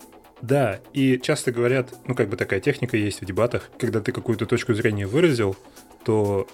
да, 0.41 0.79
и 0.93 1.19
часто 1.21 1.51
говорят, 1.51 1.93
ну 2.05 2.15
как 2.15 2.29
бы 2.29 2.37
такая 2.37 2.59
техника 2.59 2.95
есть 2.95 3.21
в 3.21 3.25
дебатах, 3.25 3.69
когда 3.77 3.99
ты 3.99 4.11
какую-то 4.11 4.45
точку 4.45 4.73
зрения 4.73 5.05
выразил, 5.05 5.57
то 6.05 6.47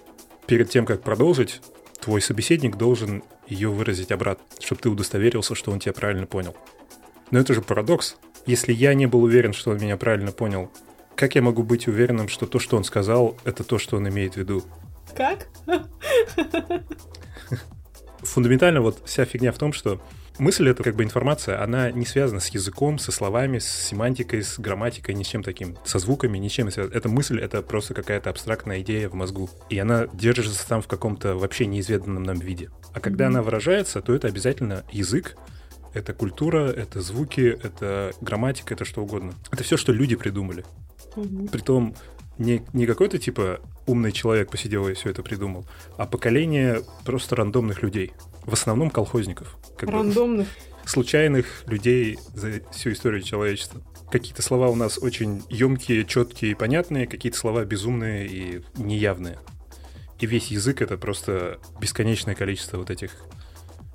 перед 0.48 0.70
тем, 0.70 0.86
как 0.86 1.02
продолжить, 1.02 1.62
твой 2.00 2.22
собеседник 2.22 2.78
должен 2.78 3.24
ее 3.48 3.70
выразить 3.70 4.12
обратно, 4.12 4.44
чтобы 4.60 4.82
ты 4.82 4.90
удостоверился, 4.90 5.56
что 5.56 5.72
он 5.72 5.80
тебя 5.80 5.94
правильно 5.94 6.26
понял. 6.26 6.56
Но 7.32 7.40
это 7.40 7.54
же 7.54 7.62
парадокс. 7.62 8.18
Если 8.46 8.74
я 8.74 8.94
не 8.94 9.08
был 9.08 9.24
уверен, 9.24 9.54
что 9.54 9.72
он 9.72 9.78
меня 9.78 9.98
правильно 9.98 10.32
понял, 10.32 10.72
как 11.16 11.36
я 11.36 11.42
могу 11.42 11.64
быть 11.64 11.88
уверенным, 11.88 12.28
что 12.28 12.46
то, 12.46 12.60
что 12.60 12.78
он 12.78 12.84
сказал, 12.84 13.38
это 13.46 13.64
то, 13.64 13.78
что 13.80 13.98
он 13.98 14.08
имеет 14.10 14.34
в 14.34 14.38
виду? 14.38 14.64
Как? 15.16 15.48
фундаментально 18.26 18.82
вот 18.82 19.02
вся 19.06 19.26
фигня 19.26 19.52
в 19.52 19.58
том, 19.58 19.72
что 19.72 20.02
мысль— 20.38 20.68
это 20.70 20.84
как 20.84 20.96
бы 20.96 21.04
информация, 21.04 21.64
она 21.64 21.92
не 21.92 22.06
связана 22.06 22.40
с 22.40 22.50
языком, 22.50 23.00
со 23.00 23.12
словами, 23.12 23.60
с 23.60 23.68
семантикой, 23.68 24.44
с 24.44 24.60
грамматикой, 24.60 25.16
ни 25.16 25.24
с 25.24 25.28
чем 25.28 25.44
таким, 25.44 25.78
со 25.86 26.00
звуками, 26.00 26.38
ничем 26.38 26.66
не 26.66 26.72
связана. 26.72 26.96
Эта 26.96 27.08
мысль— 27.08 27.40
это 27.42 27.62
просто 27.62 27.94
какая-то 27.94 28.30
абстрактная 28.30 28.82
идея 28.82 29.10
в 29.10 29.14
мозгу. 29.14 29.50
И 29.70 29.80
она 29.80 30.08
держится 30.08 30.68
там 30.68 30.82
в 30.82 30.88
каком-то 30.88 31.36
вообще 31.36 31.66
неизведанном 31.66 32.24
нам 32.24 32.40
виде. 32.40 32.70
А 32.94 33.00
когда 33.00 33.28
она 33.28 33.42
выражается, 33.42 34.02
то 34.02 34.14
это 34.14 34.28
обязательно 34.28 34.84
язык, 34.92 35.38
это 35.94 36.14
культура, 36.14 36.68
это 36.68 37.02
звуки, 37.02 37.58
это 37.64 38.12
грамматика, 38.20 38.74
это 38.74 38.84
что 38.84 39.02
угодно. 39.02 39.34
Это 39.52 39.64
все, 39.64 39.78
что 39.78 39.94
люди 39.94 40.18
придумали. 40.18 40.66
Мгм. 41.16 41.48
Притом 41.48 41.96
не, 42.38 42.64
не 42.74 42.86
какой-то 42.86 43.18
типа 43.18 43.62
умный 43.86 44.12
человек 44.12 44.50
посидел 44.50 44.88
и 44.88 44.94
все 44.94 45.10
это 45.10 45.24
придумал, 45.24 45.66
а 45.98 46.06
поколение 46.06 46.82
просто 47.06 47.36
рандомных 47.36 47.82
людей. 47.84 48.14
В 48.46 48.54
основном 48.54 48.90
колхозников. 48.90 49.58
Как 49.78 49.90
бы 49.90 49.96
Рандомных. 49.96 50.48
случайных 50.86 51.64
людей 51.68 52.20
за 52.34 52.62
всю 52.72 52.92
историю 52.92 53.22
человечества. 53.22 53.82
Какие-то 54.12 54.42
слова 54.42 54.70
у 54.70 54.76
нас 54.76 55.00
очень 55.00 55.44
емкие, 55.50 56.06
четкие 56.06 56.52
и 56.52 56.56
понятные, 56.56 57.08
какие-то 57.08 57.38
слова 57.38 57.66
безумные 57.66 58.28
и 58.28 58.62
неявные. 58.76 59.40
И 60.20 60.26
весь 60.26 60.48
язык 60.48 60.82
это 60.82 60.98
просто 60.98 61.60
бесконечное 61.80 62.36
количество 62.36 62.78
вот 62.78 62.90
этих 62.90 63.12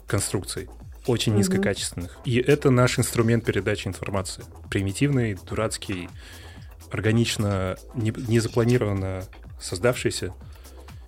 конструкций, 0.07 0.69
очень 1.07 1.35
низкокачественных. 1.35 2.19
И 2.25 2.39
это 2.39 2.71
наш 2.71 2.99
инструмент 2.99 3.45
передачи 3.45 3.87
информации. 3.87 4.45
Примитивный, 4.69 5.39
дурацкий, 5.49 6.09
органично, 6.91 7.77
не, 7.95 8.13
не 8.29 8.41
запланированно 8.41 9.25
создавшийся. 9.61 10.35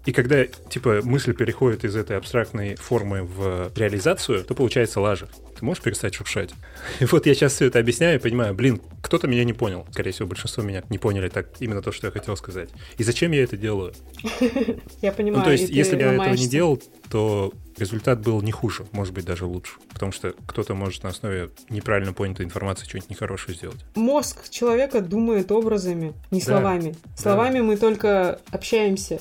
И 0.04 0.12
когда, 0.12 0.44
типа, 0.46 1.00
мысль 1.04 1.32
переходит 1.32 1.84
из 1.84 1.94
этой 1.94 2.16
абстрактной 2.16 2.74
формы 2.74 3.22
в 3.22 3.70
реализацию, 3.76 4.42
то 4.42 4.54
получается 4.54 5.00
лажа. 5.00 5.28
Ты 5.56 5.64
можешь 5.64 5.82
перестать 5.82 6.14
шуршать? 6.14 6.50
И 7.00 7.04
вот 7.04 7.26
я 7.26 7.34
сейчас 7.34 7.54
все 7.54 7.66
это 7.66 7.78
объясняю 7.78 8.18
и 8.18 8.20
понимаю, 8.20 8.52
блин, 8.52 8.80
кто-то 9.00 9.28
меня 9.28 9.44
не 9.44 9.52
понял. 9.52 9.86
Скорее 9.92 10.10
всего, 10.10 10.26
большинство 10.26 10.64
меня 10.64 10.82
не 10.90 10.98
поняли 10.98 11.28
так 11.28 11.50
именно 11.60 11.82
то, 11.82 11.92
что 11.92 12.08
я 12.08 12.10
хотел 12.10 12.36
сказать. 12.36 12.70
И 12.98 13.04
зачем 13.04 13.30
я 13.30 13.44
это 13.44 13.56
делаю? 13.56 13.94
Я 15.02 15.12
понимаю. 15.12 15.38
ну, 15.38 15.44
то 15.44 15.52
есть, 15.52 15.68
если 15.68 15.94
бы 15.94 16.02
я 16.02 16.14
этого 16.14 16.34
не 16.34 16.48
делал, 16.48 16.82
то 17.10 17.52
результат 17.82 18.20
был 18.20 18.40
не 18.42 18.52
хуже, 18.52 18.86
может 18.92 19.12
быть, 19.12 19.24
даже 19.24 19.44
лучше. 19.44 19.74
Потому 19.92 20.12
что 20.12 20.34
кто-то 20.46 20.74
может 20.74 21.02
на 21.02 21.10
основе 21.10 21.50
неправильно 21.68 22.12
понятой 22.12 22.46
информации 22.46 22.86
что-нибудь 22.86 23.10
нехорошее 23.10 23.56
сделать. 23.56 23.84
Мозг 23.94 24.48
человека 24.48 25.00
думает 25.00 25.52
образами, 25.52 26.14
не 26.30 26.40
Да, 26.40 26.46
словами. 26.46 26.94
Словами 27.16 27.60
мы 27.60 27.76
только 27.76 28.40
общаемся. 28.50 29.20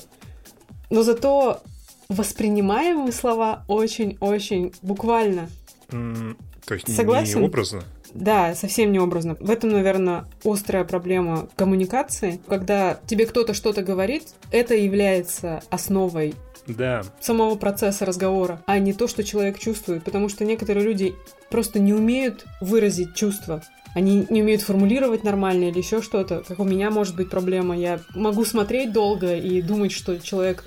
Но 0.90 1.02
зато 1.02 1.60
воспринимаем 2.08 2.98
мы 2.98 3.12
слова 3.12 3.64
очень-очень 3.68 4.72
буквально. 4.82 5.48
М, 5.90 6.36
То 6.64 6.74
есть 6.74 6.94
Согласен? 6.94 7.40
не 7.40 7.46
образно. 7.46 7.82
Да, 8.14 8.54
совсем 8.54 8.92
не 8.92 8.98
образно. 8.98 9.36
В 9.40 9.50
этом, 9.50 9.70
наверное, 9.70 10.26
острая 10.44 10.84
проблема 10.84 11.48
коммуникации. 11.56 12.40
Когда 12.46 13.00
тебе 13.06 13.26
кто-то 13.26 13.54
что-то 13.54 13.82
говорит, 13.82 14.34
это 14.50 14.74
является 14.74 15.62
основой 15.70 16.34
Да, 16.66 17.02
самого 17.20 17.56
процесса 17.56 18.04
разговора, 18.04 18.62
а 18.66 18.78
не 18.78 18.92
то, 18.92 19.08
что 19.08 19.24
человек 19.24 19.58
чувствует. 19.58 20.04
Потому 20.04 20.28
что 20.28 20.44
некоторые 20.44 20.84
люди 20.84 21.14
просто 21.50 21.80
не 21.80 21.92
умеют 21.92 22.44
выразить 22.60 23.14
чувства. 23.14 23.62
Они 23.94 24.26
не 24.30 24.42
умеют 24.42 24.62
формулировать 24.62 25.22
нормально 25.24 25.64
или 25.64 25.78
еще 25.78 26.00
что-то. 26.00 26.42
Как 26.46 26.58
у 26.60 26.64
меня 26.64 26.90
может 26.90 27.16
быть 27.16 27.30
проблема. 27.30 27.76
Я 27.76 28.00
могу 28.14 28.44
смотреть 28.44 28.92
долго 28.92 29.36
и 29.36 29.60
думать, 29.60 29.92
что 29.92 30.18
человек 30.18 30.64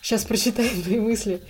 сейчас 0.00 0.24
прочитает 0.24 0.86
мои 0.86 1.00
мысли. 1.00 1.40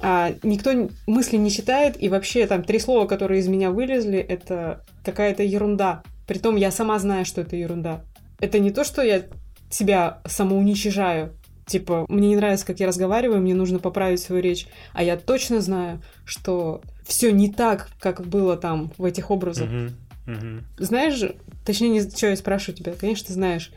А 0.00 0.34
никто 0.42 0.90
мысли 1.06 1.36
не 1.36 1.50
читает, 1.50 1.96
и 2.02 2.10
вообще 2.10 2.46
там 2.46 2.62
три 2.62 2.78
слова, 2.78 3.06
которые 3.06 3.40
из 3.40 3.48
меня 3.48 3.70
вылезли, 3.70 4.18
это 4.18 4.84
какая-то 5.04 5.42
ерунда. 5.42 6.02
Притом 6.26 6.56
я 6.56 6.70
сама 6.70 6.98
знаю, 6.98 7.24
что 7.24 7.40
это 7.40 7.56
ерунда. 7.56 8.02
Это 8.38 8.58
не 8.58 8.70
то, 8.70 8.84
что 8.84 9.02
я 9.02 9.22
себя 9.70 10.20
самоуничижаю. 10.26 11.32
Типа, 11.66 12.06
мне 12.08 12.28
не 12.28 12.36
нравится, 12.36 12.64
как 12.64 12.78
я 12.78 12.86
разговариваю, 12.86 13.40
мне 13.40 13.54
нужно 13.54 13.80
поправить 13.80 14.20
свою 14.20 14.40
речь. 14.40 14.68
А 14.92 15.02
я 15.02 15.16
точно 15.16 15.60
знаю, 15.60 16.00
что 16.24 16.80
все 17.04 17.32
не 17.32 17.52
так, 17.52 17.88
как 17.98 18.24
было 18.24 18.56
там 18.56 18.92
в 18.98 19.04
этих 19.04 19.32
образах. 19.32 19.68
Мгм, 19.68 19.96
мгм. 20.26 20.64
Знаешь, 20.78 21.20
точнее, 21.64 21.88
не 21.88 22.00
что 22.00 22.28
я 22.28 22.36
спрашиваю 22.36 22.76
тебя, 22.76 22.92
конечно, 22.92 23.26
ты 23.26 23.32
знаешь, 23.32 23.72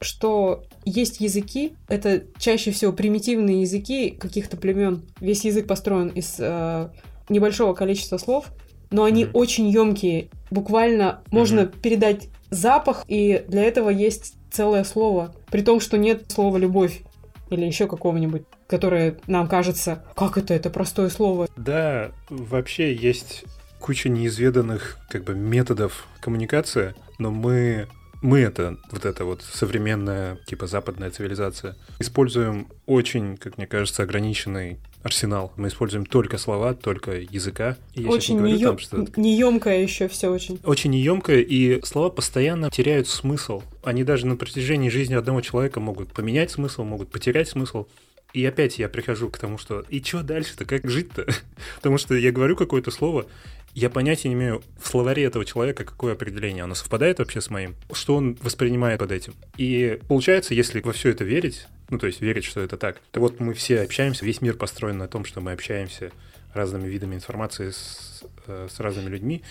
что 0.00 0.64
есть 0.84 1.20
языки, 1.20 1.74
это 1.88 2.22
чаще 2.38 2.70
всего 2.70 2.92
примитивные 2.92 3.62
языки 3.62 4.10
каких-то 4.10 4.56
племен. 4.56 5.02
Весь 5.20 5.44
язык 5.44 5.66
построен 5.66 6.08
из 6.08 6.36
э, 6.38 6.88
небольшого 7.28 7.74
количества 7.74 8.18
слов, 8.18 8.46
но 8.90 9.02
они 9.02 9.24
Мгм. 9.24 9.30
очень 9.34 9.68
емкие. 9.68 10.28
Буквально 10.52 11.22
можно 11.32 11.66
передать 11.66 12.28
запах, 12.50 13.04
и 13.08 13.44
для 13.48 13.64
этого 13.64 13.90
есть 13.90 14.34
целое 14.52 14.84
слово. 14.84 15.34
При 15.50 15.62
том, 15.62 15.80
что 15.80 15.98
нет 15.98 16.30
слова 16.30 16.58
любовь 16.58 17.02
или 17.50 17.64
еще 17.64 17.86
какого-нибудь, 17.86 18.42
которое 18.66 19.18
нам 19.26 19.48
кажется, 19.48 20.04
как 20.16 20.38
это, 20.38 20.54
это 20.54 20.70
простое 20.70 21.08
слово. 21.08 21.48
Да, 21.56 22.12
вообще 22.28 22.94
есть 22.94 23.44
куча 23.80 24.08
неизведанных 24.08 24.98
как 25.10 25.24
бы 25.24 25.34
методов 25.34 26.06
коммуникации, 26.20 26.94
но 27.18 27.30
мы 27.30 27.86
мы 28.22 28.40
это, 28.40 28.78
вот 28.90 29.04
это 29.04 29.26
вот 29.26 29.42
современная, 29.42 30.38
типа 30.46 30.66
западная 30.66 31.10
цивилизация, 31.10 31.76
используем 31.98 32.68
очень, 32.86 33.36
как 33.36 33.58
мне 33.58 33.66
кажется, 33.66 34.02
ограниченный 34.02 34.78
арсенал. 35.04 35.52
Мы 35.56 35.68
используем 35.68 36.06
только 36.06 36.38
слова, 36.38 36.74
только 36.74 37.12
языка. 37.20 37.76
И 37.94 38.02
я 38.02 38.08
очень 38.08 38.40
не 38.40 38.54
неё- 38.54 38.68
там, 38.70 38.78
что 38.78 39.06
неёмкое 39.16 39.82
еще 39.82 40.08
все 40.08 40.30
очень. 40.30 40.58
очень 40.64 40.90
неемкое, 40.90 41.40
и 41.40 41.84
слова 41.84 42.08
постоянно 42.08 42.70
теряют 42.70 43.06
смысл. 43.06 43.62
Они 43.84 44.02
даже 44.02 44.26
на 44.26 44.36
протяжении 44.36 44.88
жизни 44.88 45.14
одного 45.14 45.42
человека 45.42 45.78
могут 45.78 46.12
поменять 46.12 46.50
смысл, 46.50 46.84
могут 46.84 47.10
потерять 47.10 47.48
смысл. 47.48 47.86
И 48.32 48.44
опять 48.44 48.78
я 48.78 48.88
прихожу 48.88 49.28
к 49.28 49.38
тому, 49.38 49.58
что 49.58 49.84
и 49.90 50.02
что 50.02 50.22
дальше-то, 50.22 50.64
как 50.64 50.88
жить-то? 50.90 51.26
Потому 51.76 51.98
что 51.98 52.14
я 52.14 52.32
говорю 52.32 52.56
какое-то 52.56 52.90
слово, 52.90 53.26
я 53.74 53.90
понятия 53.90 54.28
не 54.28 54.34
имею 54.34 54.62
в 54.80 54.88
словаре 54.88 55.24
этого 55.24 55.44
человека, 55.44 55.84
какое 55.84 56.14
определение. 56.14 56.64
Оно 56.64 56.74
совпадает 56.74 57.18
вообще 57.18 57.40
с 57.40 57.50
моим? 57.50 57.74
Что 57.92 58.16
он 58.16 58.36
воспринимает 58.40 59.00
под 59.00 59.12
этим? 59.12 59.34
И 59.56 59.98
получается, 60.08 60.54
если 60.54 60.80
во 60.80 60.92
все 60.92 61.10
это 61.10 61.24
верить, 61.24 61.66
ну 61.90 61.98
то 61.98 62.06
есть 62.06 62.20
верить, 62.20 62.44
что 62.44 62.60
это 62.60 62.76
так, 62.76 63.00
то 63.10 63.20
вот 63.20 63.40
мы 63.40 63.54
все 63.54 63.82
общаемся, 63.82 64.24
весь 64.24 64.40
мир 64.40 64.56
построен 64.56 64.98
на 64.98 65.08
том, 65.08 65.24
что 65.24 65.40
мы 65.40 65.52
общаемся 65.52 66.12
разными 66.52 66.86
видами 66.88 67.14
информации 67.16 67.70
с, 67.70 68.22
э, 68.46 68.68
с 68.70 68.80
разными 68.80 69.08
людьми, 69.08 69.42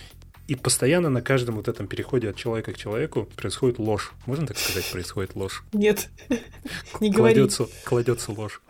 и 0.47 0.55
постоянно 0.55 1.09
на 1.09 1.21
каждом 1.21 1.55
вот 1.55 1.67
этом 1.67 1.87
переходе 1.87 2.29
от 2.29 2.35
человека 2.35 2.73
к 2.73 2.77
человеку 2.77 3.29
происходит 3.37 3.79
ложь. 3.79 4.11
Можно 4.25 4.47
так 4.47 4.57
сказать, 4.57 4.89
происходит 4.91 5.35
ложь? 5.35 5.63
Нет, 5.71 6.09
не 6.99 7.09
говори. 7.09 7.35
Кладется, 7.35 7.67
кладется 7.85 8.31
ложь. 8.31 8.61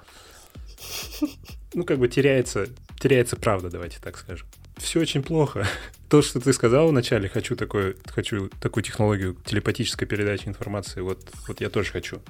Ну, 1.73 1.85
как 1.85 1.97
бы 1.97 2.07
теряется, 2.07 2.67
теряется 2.99 3.35
правда, 3.35 3.69
давайте 3.71 3.99
так 3.99 4.17
скажем. 4.17 4.47
Все 4.77 4.99
очень 4.99 5.23
плохо. 5.23 5.67
То, 6.09 6.21
что 6.21 6.39
ты 6.39 6.53
сказал 6.53 6.89
вначале, 6.89 7.29
хочу, 7.29 7.55
такое, 7.55 7.95
хочу 8.05 8.49
такую 8.61 8.83
технологию 8.83 9.35
телепатической 9.45 10.07
передачи 10.07 10.47
информации, 10.47 11.01
вот, 11.01 11.27
вот 11.47 11.61
я 11.61 11.69
тоже 11.69 11.91
хочу. 11.91 12.21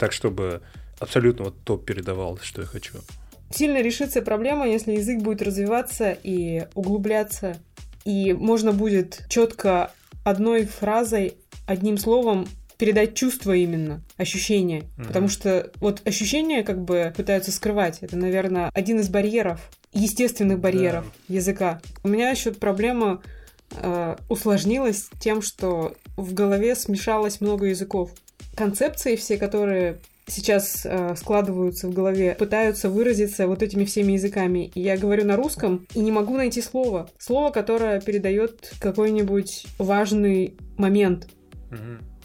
Так, 0.00 0.12
чтобы 0.12 0.62
абсолютно 0.98 1.44
вот 1.44 1.62
топ 1.62 1.84
передавал, 1.84 2.38
что 2.42 2.62
я 2.62 2.66
хочу. 2.66 2.94
Сильно 3.50 3.82
решится 3.82 4.22
проблема, 4.22 4.66
если 4.66 4.92
язык 4.92 5.20
будет 5.20 5.42
развиваться 5.42 6.16
и 6.22 6.66
углубляться, 6.74 7.58
и 8.06 8.32
можно 8.32 8.72
будет 8.72 9.26
четко 9.28 9.92
одной 10.24 10.64
фразой, 10.64 11.34
одним 11.66 11.98
словом 11.98 12.48
передать 12.78 13.14
чувство 13.14 13.52
именно, 13.52 14.02
ощущение. 14.16 14.84
Мгм. 14.96 15.06
Потому 15.06 15.28
что 15.28 15.70
вот 15.80 16.00
ощущения 16.06 16.62
как 16.62 16.82
бы 16.82 17.12
пытаются 17.14 17.52
скрывать. 17.52 17.98
Это, 18.00 18.16
наверное, 18.16 18.70
один 18.72 19.00
из 19.00 19.10
барьеров, 19.10 19.60
естественных 19.92 20.60
барьеров 20.60 21.04
языка. 21.28 21.82
У 22.02 22.08
меня 22.08 22.30
еще 22.30 22.52
проблема 22.52 23.20
э, 23.72 24.16
усложнилась 24.30 25.10
тем, 25.20 25.42
что 25.42 25.94
в 26.16 26.32
голове 26.32 26.74
смешалось 26.74 27.42
много 27.42 27.66
языков. 27.66 28.12
Концепции 28.54 29.16
все, 29.16 29.36
которые 29.38 29.98
сейчас 30.26 30.82
э, 30.84 31.14
складываются 31.16 31.88
в 31.88 31.92
голове, 31.94 32.34
пытаются 32.38 32.88
выразиться 32.88 33.46
вот 33.46 33.62
этими 33.62 33.84
всеми 33.84 34.12
языками. 34.12 34.70
И 34.74 34.80
я 34.80 34.96
говорю 34.96 35.24
на 35.24 35.36
русском 35.36 35.86
и 35.94 36.00
не 36.00 36.12
могу 36.12 36.36
найти 36.36 36.62
слово. 36.62 37.10
Слово, 37.18 37.50
которое 37.50 38.00
передает 38.00 38.72
какой-нибудь 38.80 39.66
важный 39.78 40.54
момент. 40.76 41.28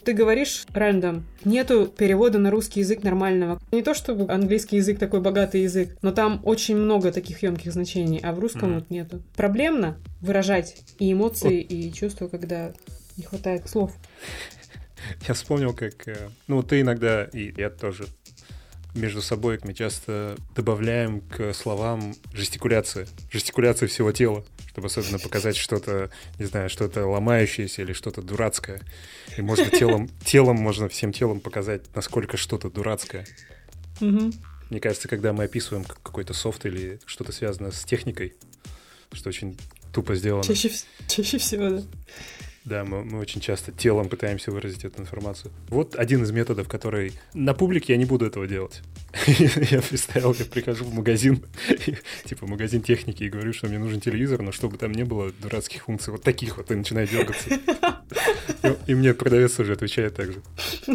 Ты 0.04 0.14
говоришь 0.14 0.66
random. 0.72 1.24
Нету 1.46 1.88
перевода 1.88 2.38
на 2.38 2.52
русский 2.52 2.82
язык 2.82 3.02
нормального. 3.02 3.60
Не 3.72 3.82
то 3.82 3.96
чтобы 3.96 4.32
английский 4.32 4.76
язык 4.78 5.00
такой 5.00 5.20
богатый 5.20 5.64
язык, 5.64 5.98
но 6.04 6.12
там 6.12 6.42
очень 6.44 6.76
много 6.78 7.12
таких 7.12 7.42
емких 7.42 7.74
значений, 7.74 8.20
а 8.22 8.32
в 8.34 8.38
русском 8.40 8.70
Мгм. 8.70 8.80
вот 8.80 8.90
нету. 8.92 9.24
Проблемно 9.36 9.98
выражать 10.22 10.78
и 11.00 11.12
эмоции, 11.12 11.60
и 11.60 11.92
чувства, 11.92 12.28
когда 12.28 12.72
не 13.18 13.24
хватает 13.24 13.68
слов. 13.68 13.94
Я 15.28 15.34
вспомнил, 15.34 15.74
как... 15.74 16.08
э, 16.08 16.30
Ну, 16.48 16.64
ты 16.64 16.82
иногда, 16.82 17.26
и 17.26 17.54
я 17.58 17.70
тоже 17.70 18.08
между 18.96 19.22
собой 19.22 19.60
мы 19.64 19.74
часто 19.74 20.38
добавляем 20.56 21.22
к 21.22 21.54
словам 21.54 22.16
жестикуляции. 22.34 23.08
Жестикуляции 23.30 23.88
всего 23.88 24.12
тела, 24.12 24.46
чтобы 24.70 24.88
особенно 24.88 25.20
показать 25.20 25.58
что-то, 25.58 26.10
не 26.40 26.46
знаю, 26.46 26.70
что-то 26.70 27.06
ломающееся 27.06 27.82
или 27.82 27.94
что-то 27.94 28.22
дурацкое. 28.22 28.82
И 29.38 29.42
можно 29.42 29.66
телом, 29.70 30.10
телом 30.26 30.56
можно 30.58 30.88
всем 30.88 31.12
телом 31.12 31.42
показать, 31.42 31.82
насколько 31.94 32.38
что-то 32.38 32.70
дурацкое. 32.70 33.26
Мне 34.00 34.80
кажется, 34.80 35.08
когда 35.08 35.32
мы 35.34 35.44
описываем 35.44 35.84
какой-то 35.84 36.34
софт 36.34 36.66
или 36.66 37.00
что-то 37.06 37.32
связанное 37.32 37.72
с 37.72 37.84
техникой, 37.84 38.36
что 39.12 39.30
очень 39.30 39.58
тупо 39.94 40.16
сделано, 40.16 40.44
Чаще, 40.44 40.72
чаще 41.08 41.38
всего, 41.38 41.70
да. 41.70 41.84
Да, 42.66 42.84
мы, 42.84 43.04
мы 43.04 43.20
очень 43.20 43.42
часто 43.42 43.72
телом 43.72 44.10
пытаемся 44.10 44.52
выразить 44.52 44.86
эту 44.86 45.00
информацию. 45.00 45.52
Вот 45.70 45.96
один 45.96 46.24
из 46.24 46.32
методов, 46.32 46.68
который... 46.68 47.14
На 47.36 47.54
публике 47.54 47.94
я 47.94 47.98
не 47.98 48.06
буду 48.06 48.26
этого 48.26 48.48
делать. 48.48 48.82
Я 49.28 49.82
представил, 49.82 50.36
я 50.38 50.44
прихожу 50.44 50.84
в 50.84 50.94
магазин, 50.94 51.42
типа 52.26 52.48
магазин 52.48 52.82
техники, 52.82 53.24
и 53.24 53.30
говорю, 53.30 53.54
что 53.54 53.68
мне 53.68 53.80
нужен 53.80 54.02
телевизор, 54.02 54.42
но 54.42 54.52
чтобы 54.52 54.78
там 54.78 54.92
не 54.92 55.04
было 55.04 55.32
дурацких 55.32 55.84
функций, 55.84 56.12
вот 56.12 56.22
таких 56.22 56.58
вот, 56.58 56.70
и 56.70 56.76
начинаю 56.76 57.08
дергаться. 57.08 57.50
И, 58.88 58.94
мне 58.94 59.14
продавец 59.14 59.58
уже 59.58 59.72
отвечает 59.74 60.16
так 60.16 60.34
же. 60.34 60.42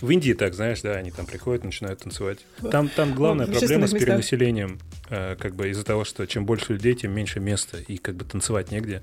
В 0.00 0.10
Индии 0.10 0.34
так, 0.34 0.52
знаешь, 0.52 0.82
да, 0.82 0.92
они 0.92 1.10
там 1.10 1.24
приходят, 1.24 1.64
начинают 1.64 2.00
танцевать. 2.00 2.40
Там, 2.70 2.90
там 2.90 3.14
главная 3.14 3.46
в 3.46 3.50
проблема 3.50 3.86
с 3.86 3.92
перенаселением, 3.92 4.78
э, 5.08 5.36
как 5.36 5.54
бы 5.54 5.70
из-за 5.70 5.84
того, 5.84 6.04
что 6.04 6.26
чем 6.26 6.44
больше 6.44 6.74
людей, 6.74 6.94
тем 6.94 7.12
меньше 7.12 7.40
места, 7.40 7.78
и 7.78 7.96
как 7.96 8.16
бы 8.16 8.26
танцевать 8.26 8.70
негде. 8.70 9.02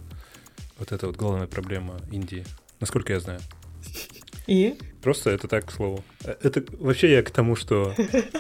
Вот 0.80 0.92
это 0.92 1.08
вот 1.08 1.16
главная 1.16 1.48
проблема 1.48 2.00
Индии, 2.12 2.46
насколько 2.80 3.14
я 3.14 3.20
знаю. 3.20 3.40
И? 4.48 4.78
Просто 5.02 5.30
это 5.30 5.48
так, 5.48 5.66
к 5.66 5.72
слову. 5.72 6.04
Э, 6.24 6.36
Это 6.42 6.64
вообще 6.78 7.12
я 7.12 7.24
к 7.24 7.32
тому, 7.32 7.56
что 7.56 7.94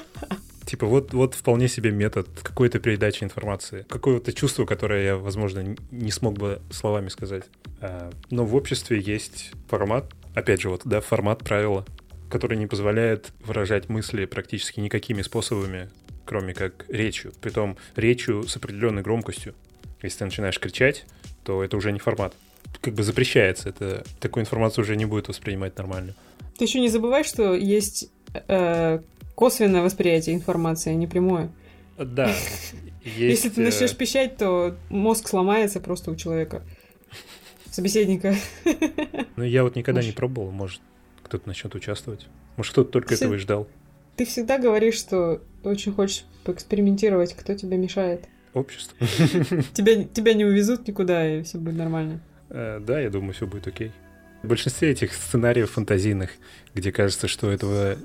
типа 0.66 0.86
вот, 0.86 1.14
вот 1.14 1.34
вполне 1.36 1.68
себе 1.68 1.92
метод 1.92 2.28
какой-то 2.42 2.80
передачи 2.80 3.24
информации. 3.24 3.86
Какое-то 3.90 4.34
чувство, 4.34 4.66
которое 4.66 5.04
я, 5.04 5.18
возможно, 5.18 5.76
не 5.92 6.12
смог 6.12 6.38
бы 6.38 6.62
словами 6.72 7.10
сказать. 7.10 7.44
А, 7.80 8.12
Но 8.30 8.46
в 8.46 8.56
обществе 8.56 9.00
есть 9.00 9.52
формат, 9.70 10.12
опять 10.34 10.62
же, 10.62 10.70
вот, 10.70 10.82
да, 10.86 11.02
формат 11.02 11.40
правила, 11.40 11.86
который 12.30 12.58
не 12.58 12.68
позволяет 12.68 13.32
выражать 13.46 13.90
мысли 13.90 14.26
практически 14.26 14.80
никакими 14.80 15.22
способами, 15.22 15.90
кроме 16.26 16.54
как 16.54 16.86
речью. 16.90 17.34
Притом 17.42 17.78
речью 17.96 18.44
с 18.48 18.56
определенной 18.58 19.04
громкостью. 19.04 19.54
Если 20.02 20.20
ты 20.20 20.26
начинаешь 20.26 20.60
кричать, 20.60 21.06
то 21.44 21.64
это 21.64 21.78
уже 21.78 21.92
не 21.92 22.00
формат. 22.00 22.34
Как 22.82 22.94
бы 22.94 23.04
запрещается. 23.04 23.70
Это, 23.70 24.04
такую 24.20 24.44
информацию 24.44 24.84
уже 24.84 24.96
не 24.96 25.06
будет 25.06 25.28
воспринимать 25.28 25.78
нормально. 25.78 26.14
Ты 26.58 26.66
еще 26.66 26.80
не 26.80 26.90
забывай, 26.90 27.24
что 27.24 27.54
есть 27.54 28.10
э, 28.34 29.00
косвенное 29.36 29.82
восприятие 29.82 30.36
информации, 30.36 30.92
а 30.92 30.96
не 30.96 31.08
прямое. 31.08 31.52
Да. 31.98 32.34
Если 33.04 33.50
ты 33.50 33.62
э, 33.62 33.66
начнешь 33.66 33.96
пищать, 33.96 34.38
то 34.38 34.76
мозг 34.90 35.28
сломается 35.28 35.80
просто 35.80 36.12
у 36.12 36.16
человека. 36.16 36.64
Собеседника. 37.70 38.36
Ну, 39.36 39.44
я 39.44 39.64
вот 39.64 39.76
никогда 39.76 40.04
не 40.04 40.12
пробовал, 40.12 40.52
может, 40.52 40.80
кто-то 41.24 41.48
начнет 41.48 41.74
участвовать. 41.74 42.28
Может, 42.56 42.74
кто-то 42.74 42.92
только 42.92 43.16
этого 43.16 43.34
и 43.34 43.38
ждал. 43.38 43.68
Ты 44.16 44.26
всегда 44.26 44.60
говоришь, 44.60 44.94
что 44.94 45.42
очень 45.64 45.92
хочешь 45.92 46.26
поэкспериментировать, 46.44 47.34
кто 47.34 47.56
тебе 47.56 47.78
мешает. 47.78 48.26
Общество. 48.54 48.96
Тебя, 49.74 50.04
тебя 50.04 50.34
не 50.34 50.46
увезут 50.46 50.88
никуда, 50.88 51.28
и 51.28 51.42
все 51.44 51.58
будет 51.58 51.76
нормально. 51.76 52.20
Э, 52.50 52.80
Да, 52.80 53.00
я 53.00 53.10
думаю, 53.10 53.34
все 53.34 53.48
будет 53.48 53.68
окей. 53.68 53.92
В 54.44 54.48
большинстве 54.48 54.92
этих 54.92 55.14
сценариев 55.14 55.72
фантазийных, 55.72 56.32
где 56.76 56.92
кажется, 56.92 57.28
что 57.28 57.50
этого 57.50 57.98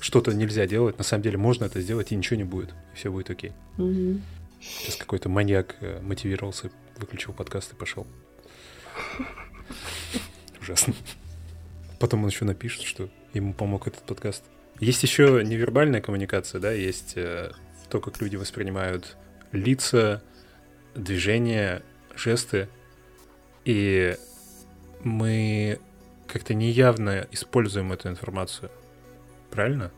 что-то 0.00 0.32
нельзя 0.32 0.66
делать, 0.66 0.96
на 0.96 1.04
самом 1.04 1.22
деле 1.22 1.36
можно 1.36 1.64
это 1.64 1.80
сделать, 1.80 2.12
и 2.12 2.16
ничего 2.16 2.36
не 2.36 2.44
будет. 2.44 2.70
И 2.94 2.96
все 2.96 3.12
будет 3.12 3.28
окей. 3.28 3.52
Мгм. 3.76 4.22
Сейчас 4.60 4.96
какой-то 4.96 5.28
маньяк 5.28 5.76
э, 5.80 6.00
мотивировался, 6.00 6.70
выключил 6.96 7.32
подкаст 7.32 7.72
и 7.72 7.76
пошел. 7.76 8.06
Ужасно. 10.60 10.94
Потом 11.98 12.22
он 12.22 12.30
еще 12.30 12.44
напишет, 12.44 12.82
что 12.82 13.08
ему 13.34 13.52
помог 13.52 13.86
этот 13.86 14.02
подкаст. 14.02 14.44
Есть 14.80 15.02
еще 15.02 15.42
невербальная 15.44 16.00
коммуникация, 16.00 16.60
да, 16.60 16.72
есть 16.72 17.12
э, 17.16 17.52
то, 17.90 18.00
как 18.00 18.20
люди 18.22 18.36
воспринимают 18.36 19.16
лица, 19.52 20.22
движения, 20.94 21.82
жесты. 22.16 22.68
И 23.64 24.16
мы 25.02 25.78
как-то 26.26 26.54
неявно 26.54 27.26
используем 27.30 27.92
эту 27.92 28.08
информацию. 28.08 28.70
Правильно? 29.50 29.90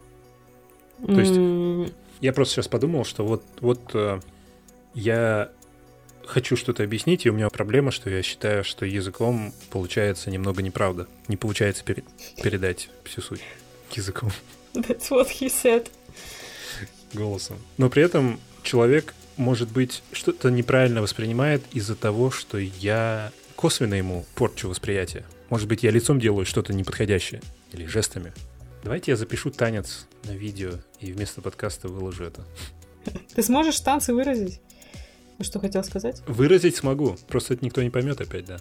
То 1.07 1.21
есть- 1.21 1.93
Я 2.21 2.33
просто 2.33 2.55
сейчас 2.55 2.69
подумал, 2.69 3.05
что 3.05 3.27
вот, 3.27 3.45
вот 3.61 3.81
э, 3.95 4.21
я 4.95 5.51
хочу 6.25 6.57
что-то 6.57 6.85
объяснить, 6.85 7.27
и 7.27 7.31
у 7.31 7.33
меня 7.33 7.51
проблема, 7.51 7.91
что 7.91 8.09
я 8.11 8.23
считаю, 8.23 8.63
что 8.63 8.87
языком 8.87 9.53
получается 9.71 10.31
немного 10.31 10.63
неправда. 10.63 11.09
Не 11.27 11.37
получается 11.37 11.83
пере- 11.83 12.05
передать 12.41 12.91
всю 13.03 13.21
суть 13.23 13.41
языком, 13.91 14.31
That's 14.75 15.11
what 15.11 15.29
he 15.41 15.49
said. 15.49 15.89
голосом. 17.13 17.59
Но 17.77 17.91
при 17.91 18.05
этом 18.05 18.39
человек, 18.63 19.15
может 19.37 19.71
быть, 19.71 20.03
что-то 20.13 20.51
неправильно 20.51 21.03
воспринимает 21.03 21.63
из-за 21.73 21.95
того, 21.97 22.31
что 22.31 22.59
я 22.59 23.33
косвенно 23.57 23.95
ему 23.95 24.25
порчу 24.35 24.69
восприятие. 24.69 25.25
Может 25.51 25.69
быть, 25.69 25.83
я 25.83 25.91
лицом 25.91 26.19
делаю 26.19 26.47
что-то 26.47 26.73
неподходящее 26.73 27.43
или 27.73 27.87
жестами. 27.87 28.33
Давайте 28.83 29.13
я 29.13 29.17
запишу 29.17 29.51
танец 29.51 30.07
на 30.25 30.33
видео 30.33 30.73
и 30.99 31.13
вместо 31.13 31.41
подкаста 31.41 31.89
выложу 31.89 32.25
это. 32.25 32.45
Ты 33.35 33.43
сможешь 33.43 33.79
танцы 33.81 34.13
выразить? 34.15 34.61
Что 35.41 35.59
хотел 35.59 35.83
сказать? 35.85 36.23
Выразить 36.27 36.77
смогу, 36.77 37.17
просто 37.29 37.55
это 37.55 37.65
никто 37.65 37.83
не 37.83 37.91
поймет 37.91 38.21
опять, 38.21 38.45
да. 38.45 38.59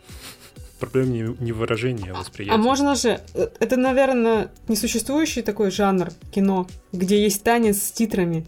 Проблема 0.80 1.10
не, 1.12 1.22
не 1.44 1.52
в 1.52 1.58
выражении, 1.58 2.10
а 2.10 2.16
в 2.16 2.20
восприятии. 2.20 2.56
А 2.56 2.58
можно 2.58 2.96
же... 2.96 3.22
э, 3.36 3.48
Это, 3.60 3.78
наверное, 3.78 4.52
несуществующий 4.68 5.44
такой 5.44 5.70
жанр 5.70 6.10
кино, 6.32 6.68
где 6.92 7.22
есть 7.22 7.44
танец 7.44 7.84
с 7.84 7.92
титрами. 7.92 8.48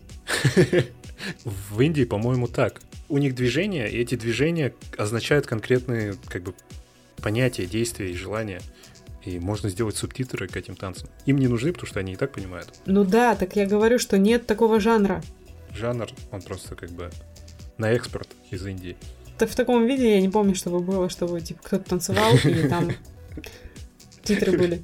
В 1.45 1.81
Индии, 1.81 2.03
по-моему, 2.03 2.47
так. 2.47 2.81
У 3.09 3.17
них 3.17 3.35
движения, 3.35 3.87
и 3.87 3.97
эти 3.97 4.15
движения 4.15 4.73
означают 4.97 5.45
конкретные 5.45 6.15
как 6.27 6.43
бы 6.43 6.53
понятия, 7.21 7.65
действия 7.65 8.11
и 8.11 8.15
желания. 8.15 8.61
И 9.23 9.39
можно 9.39 9.69
сделать 9.69 9.95
субтитры 9.95 10.47
к 10.47 10.57
этим 10.57 10.75
танцам. 10.75 11.09
Им 11.25 11.37
не 11.37 11.47
нужны, 11.47 11.71
потому 11.71 11.87
что 11.87 11.99
они 11.99 12.13
и 12.13 12.15
так 12.15 12.33
понимают. 12.33 12.73
Ну 12.85 13.05
да, 13.05 13.35
так 13.35 13.55
я 13.55 13.65
говорю, 13.65 13.97
что 13.97 14.17
нет 14.17 14.45
такого 14.45 14.79
жанра. 14.79 15.23
Жанр, 15.71 16.09
он 16.31 16.41
просто 16.41 16.75
как 16.75 16.89
бы 16.91 17.09
на 17.77 17.91
экспорт 17.91 18.29
из 18.51 18.65
Индии. 18.65 18.97
Так 19.37 19.49
в 19.49 19.55
таком 19.55 19.85
виде 19.87 20.15
я 20.15 20.21
не 20.21 20.29
помню, 20.29 20.55
чтобы 20.55 20.79
было, 20.79 21.09
чтобы 21.09 21.39
типа 21.41 21.61
кто-то 21.63 21.89
танцевал, 21.89 22.35
и 22.43 22.67
там 22.67 22.91
титры 24.23 24.57
были. 24.57 24.83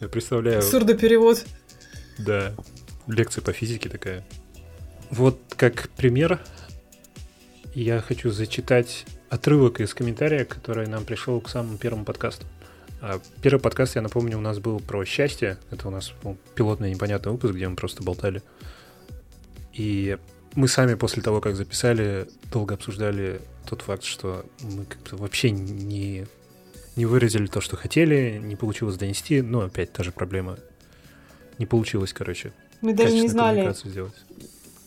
Я 0.00 0.08
представляю, 0.08 0.62
Сурдоперевод. 0.62 1.44
да, 2.18 2.54
лекция 3.06 3.42
по 3.42 3.52
физике 3.52 3.88
такая. 3.88 4.24
Вот 5.12 5.38
как 5.58 5.90
пример 5.90 6.40
я 7.74 8.00
хочу 8.00 8.30
зачитать 8.30 9.04
отрывок 9.28 9.82
из 9.82 9.92
комментария, 9.92 10.46
который 10.46 10.86
нам 10.86 11.04
пришел 11.04 11.38
к 11.42 11.50
самому 11.50 11.76
первому 11.76 12.06
подкасту. 12.06 12.46
А 13.02 13.20
Первый 13.42 13.60
подкаст, 13.60 13.94
я 13.96 14.00
напомню, 14.00 14.38
у 14.38 14.40
нас 14.40 14.58
был 14.58 14.80
про 14.80 15.04
счастье. 15.04 15.58
Это 15.70 15.88
у 15.88 15.90
нас 15.90 16.14
был 16.22 16.38
пилотный 16.54 16.90
непонятный 16.90 17.30
выпуск, 17.30 17.52
где 17.52 17.68
мы 17.68 17.76
просто 17.76 18.02
болтали. 18.02 18.42
И 19.74 20.16
мы 20.54 20.66
сами 20.66 20.94
после 20.94 21.22
того, 21.22 21.42
как 21.42 21.56
записали, 21.56 22.26
долго 22.50 22.72
обсуждали 22.72 23.42
тот 23.68 23.82
факт, 23.82 24.04
что 24.04 24.46
мы 24.62 24.86
как-то 24.86 25.16
вообще 25.16 25.50
не, 25.50 26.26
не 26.96 27.04
выразили 27.04 27.48
то, 27.48 27.60
что 27.60 27.76
хотели, 27.76 28.40
не 28.42 28.56
получилось 28.56 28.96
донести. 28.96 29.42
Но 29.42 29.60
опять 29.60 29.92
та 29.92 30.04
же 30.04 30.10
проблема. 30.10 30.56
Не 31.58 31.66
получилось, 31.66 32.14
короче, 32.14 32.54
Мы 32.80 32.94
даже 32.94 33.12
не 33.12 33.28
знали, 33.28 33.74
сделать. 33.74 34.14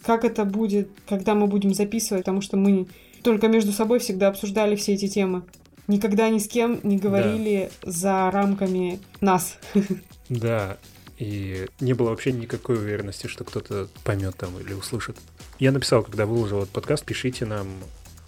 Как 0.05 0.23
это 0.23 0.45
будет, 0.45 0.89
когда 1.09 1.33
мы 1.33 1.47
будем 1.47 1.73
записывать, 1.73 2.23
потому 2.23 2.41
что 2.41 2.57
мы 2.57 2.87
только 3.23 3.47
между 3.47 3.71
собой 3.71 3.99
всегда 3.99 4.27
обсуждали 4.27 4.75
все 4.75 4.93
эти 4.93 5.07
темы. 5.07 5.43
Никогда 5.87 6.29
ни 6.29 6.39
с 6.39 6.47
кем 6.47 6.79
не 6.83 6.97
говорили 6.97 7.71
за 7.83 8.29
рамками 8.31 8.99
нас. 9.21 9.57
Да, 10.27 10.79
и 11.19 11.67
не 11.79 11.93
было 11.93 12.09
вообще 12.09 12.31
никакой 12.31 12.77
уверенности, 12.77 13.27
что 13.27 13.43
кто-то 13.43 13.89
поймет 14.03 14.35
там 14.37 14.59
или 14.59 14.73
услышит. 14.73 15.15
Я 15.59 15.71
написал, 15.71 16.01
когда 16.01 16.25
выложил 16.25 16.63
этот 16.63 16.71
подкаст, 16.71 17.05
пишите 17.05 17.45
нам 17.45 17.67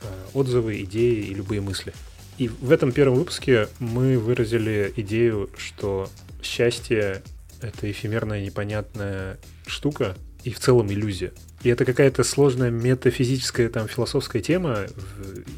э, 0.03 0.05
отзывы, 0.35 0.83
идеи 0.83 1.25
и 1.25 1.33
любые 1.33 1.59
мысли. 1.59 1.93
И 2.37 2.49
в 2.49 2.71
этом 2.71 2.91
первом 2.91 3.15
выпуске 3.15 3.67
мы 3.79 4.19
выразили 4.19 4.93
идею, 4.95 5.49
что 5.57 6.07
счастье— 6.43 7.23
это 7.61 7.89
эфемерная 7.89 8.45
непонятная 8.45 9.39
штука 9.65 10.15
и 10.43 10.51
в 10.51 10.59
целом 10.59 10.91
иллюзия. 10.91 11.33
И 11.63 11.69
это 11.69 11.85
какая-то 11.85 12.23
сложная 12.23 12.69
метафизическая 12.69 13.69
там 13.69 13.87
философская 13.87 14.41
тема, 14.41 14.85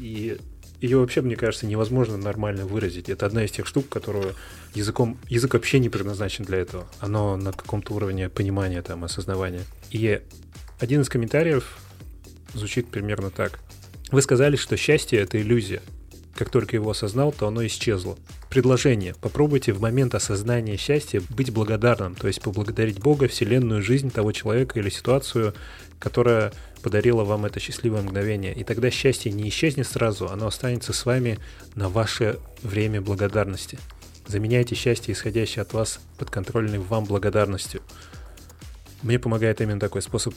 и 0.00 0.38
ее 0.80 0.98
вообще, 0.98 1.20
мне 1.20 1.36
кажется, 1.36 1.66
невозможно 1.66 2.16
нормально 2.16 2.64
выразить. 2.64 3.10
Это 3.10 3.26
одна 3.26 3.44
из 3.44 3.50
тех 3.50 3.66
штук, 3.66 3.88
которую 3.88 4.34
языком... 4.74 5.18
Язык 5.28 5.52
вообще 5.52 5.78
не 5.78 5.90
предназначен 5.90 6.44
для 6.44 6.58
этого. 6.58 6.86
Оно 7.00 7.36
на 7.36 7.52
каком-то 7.52 7.92
уровне 7.92 8.30
понимания, 8.30 8.80
там, 8.80 9.04
осознавания. 9.04 9.62
И 9.90 10.22
один 10.78 11.02
из 11.02 11.10
комментариев 11.10 11.76
звучит 12.54 12.88
примерно 12.88 13.30
так. 13.30 13.60
Вы 14.10 14.22
сказали, 14.22 14.56
что 14.56 14.76
счастье— 14.78 15.18
это 15.20 15.40
иллюзия. 15.40 15.82
Как 16.34 16.50
только 16.50 16.76
его 16.76 16.90
осознал, 16.90 17.32
то 17.32 17.46
оно 17.48 17.66
исчезло. 17.66 18.16
Предложение. 18.48 19.14
Попробуйте 19.20 19.72
в 19.72 19.80
момент 19.80 20.14
осознания 20.14 20.76
счастья 20.76 21.22
быть 21.30 21.52
благодарным, 21.52 22.14
то 22.14 22.26
есть 22.28 22.40
поблагодарить 22.40 23.00
Бога, 23.00 23.28
Вселенную, 23.28 23.82
жизнь 23.82 24.10
того 24.10 24.32
человека 24.32 24.78
или 24.78 24.88
ситуацию, 24.88 25.54
которая 25.98 26.52
подарила 26.82 27.24
вам 27.24 27.44
это 27.46 27.60
счастливое 27.60 28.02
мгновение. 28.02 28.54
И 28.54 28.64
тогда 28.64 28.90
счастье 28.90 29.30
не 29.30 29.48
исчезнет 29.48 29.86
сразу, 29.86 30.28
оно 30.30 30.46
останется 30.46 30.92
с 30.92 31.04
вами 31.04 31.38
на 31.74 31.88
ваше 31.88 32.38
время 32.62 33.00
благодарности. 33.00 33.78
Заменяйте 34.26 34.74
счастье, 34.74 35.12
исходящее 35.12 35.62
от 35.62 35.72
вас, 35.72 36.00
подконтрольной 36.16 36.78
вам 36.78 37.04
благодарностью. 37.04 37.82
Мне 39.02 39.18
помогает 39.18 39.60
именно 39.60 39.80
такой 39.80 40.02
способ 40.02 40.34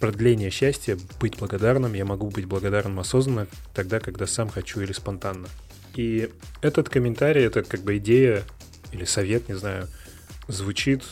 продления 0.00 0.50
счастья, 0.50 0.98
быть 1.20 1.38
благодарным. 1.38 1.92
Я 1.92 2.04
могу 2.04 2.30
быть 2.30 2.46
благодарным 2.46 2.98
осознанно 2.98 3.46
тогда, 3.74 4.00
когда 4.00 4.26
сам 4.26 4.48
хочу 4.48 4.80
или 4.80 4.92
спонтанно. 4.92 5.48
И 5.94 6.30
этот 6.62 6.88
комментарий, 6.88 7.44
это 7.44 7.62
как 7.62 7.82
бы 7.82 7.98
идея 7.98 8.42
или 8.92 9.04
совет, 9.04 9.48
не 9.48 9.54
знаю, 9.54 9.88
звучит, 10.48 11.04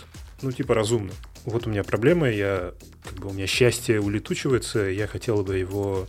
ну, 0.42 0.50
типа 0.50 0.74
разумно. 0.74 1.12
Вот 1.44 1.66
у 1.66 1.70
меня 1.70 1.84
проблема, 1.84 2.28
я, 2.30 2.72
как 3.04 3.14
бы 3.14 3.28
у 3.28 3.32
меня 3.32 3.46
счастье 3.46 4.00
улетучивается, 4.00 4.80
я 4.80 5.06
хотел 5.06 5.42
бы 5.42 5.56
его 5.56 6.06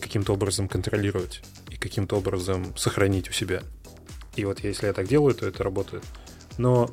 каким-то 0.00 0.34
образом 0.34 0.68
контролировать 0.68 1.42
и 1.70 1.76
каким-то 1.76 2.16
образом 2.16 2.76
сохранить 2.76 3.28
у 3.28 3.32
себя. 3.32 3.62
И 4.36 4.44
вот 4.44 4.60
если 4.60 4.86
я 4.86 4.92
так 4.92 5.08
делаю, 5.08 5.34
то 5.34 5.46
это 5.46 5.64
работает. 5.64 6.04
Но 6.58 6.90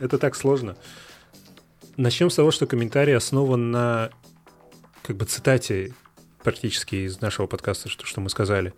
это 0.00 0.18
так 0.18 0.36
сложно. 0.36 0.76
Начнем 1.96 2.30
с 2.30 2.36
того, 2.36 2.50
что 2.50 2.66
комментарий 2.66 3.16
основан 3.16 3.70
на 3.70 4.10
как 5.04 5.16
бы 5.16 5.26
цитате 5.26 5.92
практически 6.42 6.96
из 6.96 7.20
нашего 7.20 7.46
подкаста, 7.46 7.88
что, 7.88 8.06
что 8.06 8.20
мы 8.20 8.30
сказали. 8.30 8.72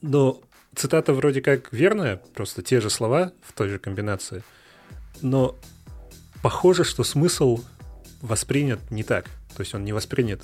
Но 0.00 0.40
цитата 0.74 1.14
вроде 1.14 1.40
как 1.40 1.72
верная, 1.72 2.16
просто 2.34 2.62
те 2.62 2.80
же 2.80 2.90
слова 2.90 3.32
в 3.42 3.52
той 3.52 3.68
же 3.68 3.78
комбинации, 3.78 4.42
но 5.20 5.56
похоже, 6.42 6.82
что 6.82 7.04
смысл 7.04 7.62
воспринят 8.20 8.90
не 8.90 9.04
так. 9.04 9.26
То 9.54 9.60
есть 9.60 9.74
он 9.74 9.84
не 9.84 9.92
воспринят, 9.92 10.42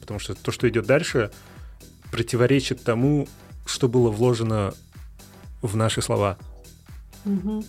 потому 0.00 0.20
что 0.20 0.34
то, 0.34 0.52
что 0.52 0.68
идет 0.68 0.86
дальше, 0.86 1.32
противоречит 2.12 2.84
тому, 2.84 3.26
что 3.66 3.88
было 3.88 4.10
вложено 4.10 4.72
в 5.62 5.74
наши 5.76 6.00
слова. 6.00 6.38
Угу. 7.24 7.64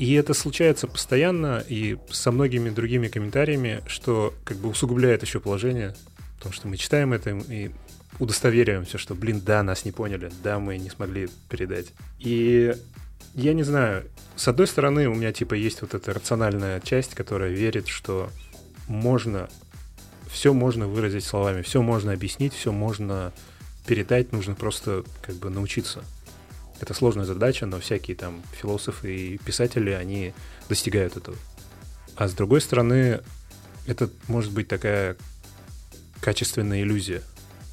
И 0.00 0.14
это 0.14 0.32
случается 0.32 0.86
постоянно 0.86 1.62
и 1.68 1.98
со 2.10 2.32
многими 2.32 2.70
другими 2.70 3.08
комментариями, 3.08 3.82
что 3.86 4.32
как 4.44 4.56
бы 4.56 4.70
усугубляет 4.70 5.20
еще 5.22 5.40
положение, 5.40 5.94
потому 6.38 6.54
что 6.54 6.68
мы 6.68 6.78
читаем 6.78 7.12
это 7.12 7.28
и 7.28 7.70
удостоверяемся, 8.18 8.96
что, 8.96 9.14
блин, 9.14 9.42
да, 9.44 9.62
нас 9.62 9.84
не 9.84 9.92
поняли, 9.92 10.32
да, 10.42 10.58
мы 10.58 10.78
не 10.78 10.88
смогли 10.88 11.28
передать. 11.50 11.88
И 12.18 12.74
я 13.34 13.52
не 13.52 13.62
знаю, 13.62 14.04
с 14.36 14.48
одной 14.48 14.66
стороны, 14.68 15.06
у 15.06 15.14
меня 15.14 15.34
типа 15.34 15.52
есть 15.52 15.82
вот 15.82 15.92
эта 15.92 16.14
рациональная 16.14 16.80
часть, 16.80 17.14
которая 17.14 17.50
верит, 17.50 17.86
что 17.86 18.30
можно, 18.88 19.50
все 20.30 20.54
можно 20.54 20.88
выразить 20.88 21.24
словами, 21.24 21.60
все 21.60 21.82
можно 21.82 22.14
объяснить, 22.14 22.54
все 22.54 22.72
можно 22.72 23.34
передать, 23.86 24.32
нужно 24.32 24.54
просто 24.54 25.04
как 25.20 25.34
бы 25.34 25.50
научиться. 25.50 26.02
Это 26.80 26.94
сложная 26.94 27.24
задача, 27.24 27.66
но 27.66 27.78
всякие 27.80 28.16
там 28.16 28.42
философы 28.52 29.14
и 29.14 29.38
писатели, 29.38 29.90
они 29.90 30.32
достигают 30.68 31.16
этого. 31.16 31.36
А 32.16 32.28
с 32.28 32.32
другой 32.32 32.60
стороны, 32.60 33.20
это 33.86 34.10
может 34.28 34.52
быть 34.52 34.68
такая 34.68 35.16
качественная 36.20 36.82
иллюзия 36.82 37.22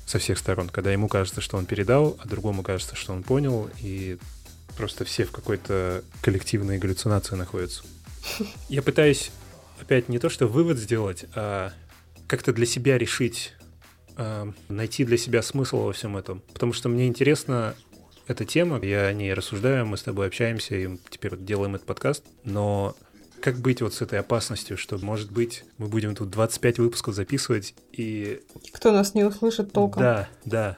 со 0.06 0.20
всех 0.20 0.38
сторон, 0.38 0.70
когда 0.70 0.92
ему 0.92 1.08
кажется, 1.08 1.42
что 1.42 1.58
он 1.58 1.66
передал, 1.66 2.18
а 2.22 2.28
другому 2.28 2.64
кажется, 2.64 2.96
что 2.96 3.14
он 3.14 3.24
понял, 3.24 3.70
и 3.82 4.18
просто 4.78 5.06
все 5.06 5.26
в 5.26 5.32
какой-то 5.32 6.04
коллективной 6.22 6.78
галлюцинации 6.78 7.36
находятся. 7.36 7.84
Я 8.70 8.82
пытаюсь 8.82 9.32
опять 9.82 10.10
не 10.10 10.20
то 10.20 10.30
что 10.30 10.48
вывод 10.48 10.78
сделать, 10.78 11.26
а 11.36 11.72
как-то 12.28 12.54
для 12.54 12.66
себя 12.66 12.98
решить, 12.98 13.54
а, 14.16 14.52
найти 14.70 15.04
для 15.06 15.18
себя 15.18 15.42
смысл 15.42 15.84
во 15.84 15.94
всем 15.94 16.18
этом. 16.18 16.42
Потому 16.54 16.74
что 16.74 16.90
мне 16.90 17.08
интересно 17.08 17.76
эта 18.28 18.46
тема, 18.46 18.80
я 18.84 19.06
о 19.08 19.14
ней 19.14 19.34
рассуждаю, 19.34 19.86
мы 19.86 19.98
с 19.98 20.04
тобой 20.04 20.28
общаемся, 20.28 20.76
и 20.76 20.98
теперь 21.10 21.38
делаем 21.38 21.76
этот 21.76 21.88
подкаст, 21.88 22.24
но 22.44 22.96
как 23.42 23.58
быть 23.58 23.82
вот 23.82 23.94
с 23.94 24.02
этой 24.02 24.20
опасностью, 24.20 24.78
что, 24.78 24.98
может 24.98 25.32
быть, 25.32 25.64
мы 25.78 25.88
будем 25.88 26.16
тут 26.16 26.30
25 26.30 26.80
выпусков 26.80 27.16
записывать, 27.16 27.74
и... 27.92 28.42
Кто 28.74 28.92
нас 28.92 29.14
не 29.14 29.24
услышит 29.24 29.72
толком. 29.72 30.02
Да, 30.02 30.30
да. 30.46 30.78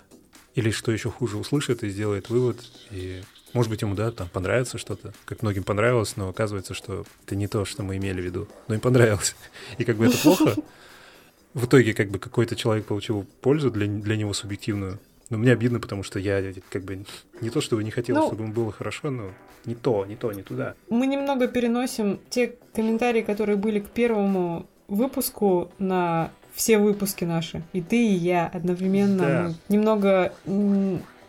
Или 0.55 0.71
что 0.71 0.91
еще 0.91 1.09
хуже, 1.09 1.37
услышит 1.37 1.83
и 1.83 1.89
сделает 1.89 2.29
вывод, 2.29 2.57
и 2.91 3.23
может 3.53 3.71
быть, 3.71 3.81
ему, 3.81 3.95
да, 3.95 4.11
там 4.11 4.29
понравится 4.29 4.77
что-то, 4.77 5.13
как 5.25 5.41
многим 5.41 5.63
понравилось, 5.63 6.15
но 6.15 6.29
оказывается, 6.29 6.73
что 6.73 7.05
это 7.25 7.35
не 7.35 7.47
то, 7.47 7.65
что 7.65 7.81
мы 7.81 7.97
имели 7.97 8.21
в 8.21 8.23
виду. 8.23 8.47
Но 8.67 8.75
им 8.75 8.81
понравилось. 8.81 9.35
И 9.79 9.85
как 9.85 9.97
бы 9.97 10.05
это 10.05 10.17
плохо. 10.17 10.55
В 11.55 11.65
итоге, 11.65 11.95
как 11.95 12.11
бы, 12.11 12.19
какой-то 12.19 12.55
человек 12.55 12.85
получил 12.85 13.25
пользу 13.41 13.71
для, 13.71 13.87
для 13.87 14.17
него 14.17 14.33
субъективную, 14.33 14.99
но 15.29 15.37
мне 15.37 15.51
обидно, 15.51 15.79
потому 15.79 16.03
что 16.03 16.19
я 16.19 16.53
как 16.69 16.83
бы 16.83 17.05
не 17.41 17.49
то, 17.49 17.61
чтобы 17.61 17.83
не 17.83 17.91
хотел, 17.91 18.15
ну, 18.15 18.27
чтобы 18.27 18.43
ему 18.43 18.53
было 18.53 18.71
хорошо, 18.71 19.11
но 19.11 19.31
не 19.65 19.75
то, 19.75 20.05
не 20.05 20.15
то, 20.15 20.31
не 20.31 20.41
туда. 20.41 20.75
Мы 20.89 21.07
немного 21.07 21.47
переносим 21.47 22.19
те 22.29 22.55
комментарии, 22.73 23.21
которые 23.21 23.55
были 23.55 23.79
к 23.79 23.89
первому 23.89 24.65
выпуску 24.87 25.71
на 25.77 26.31
все 26.53 26.79
выпуски 26.79 27.25
наши. 27.25 27.61
И 27.73 27.81
ты, 27.81 27.97
и 27.97 28.13
я 28.13 28.47
одновременно 28.47 29.17
да. 29.17 29.43
мы 29.43 29.55
немного 29.69 30.33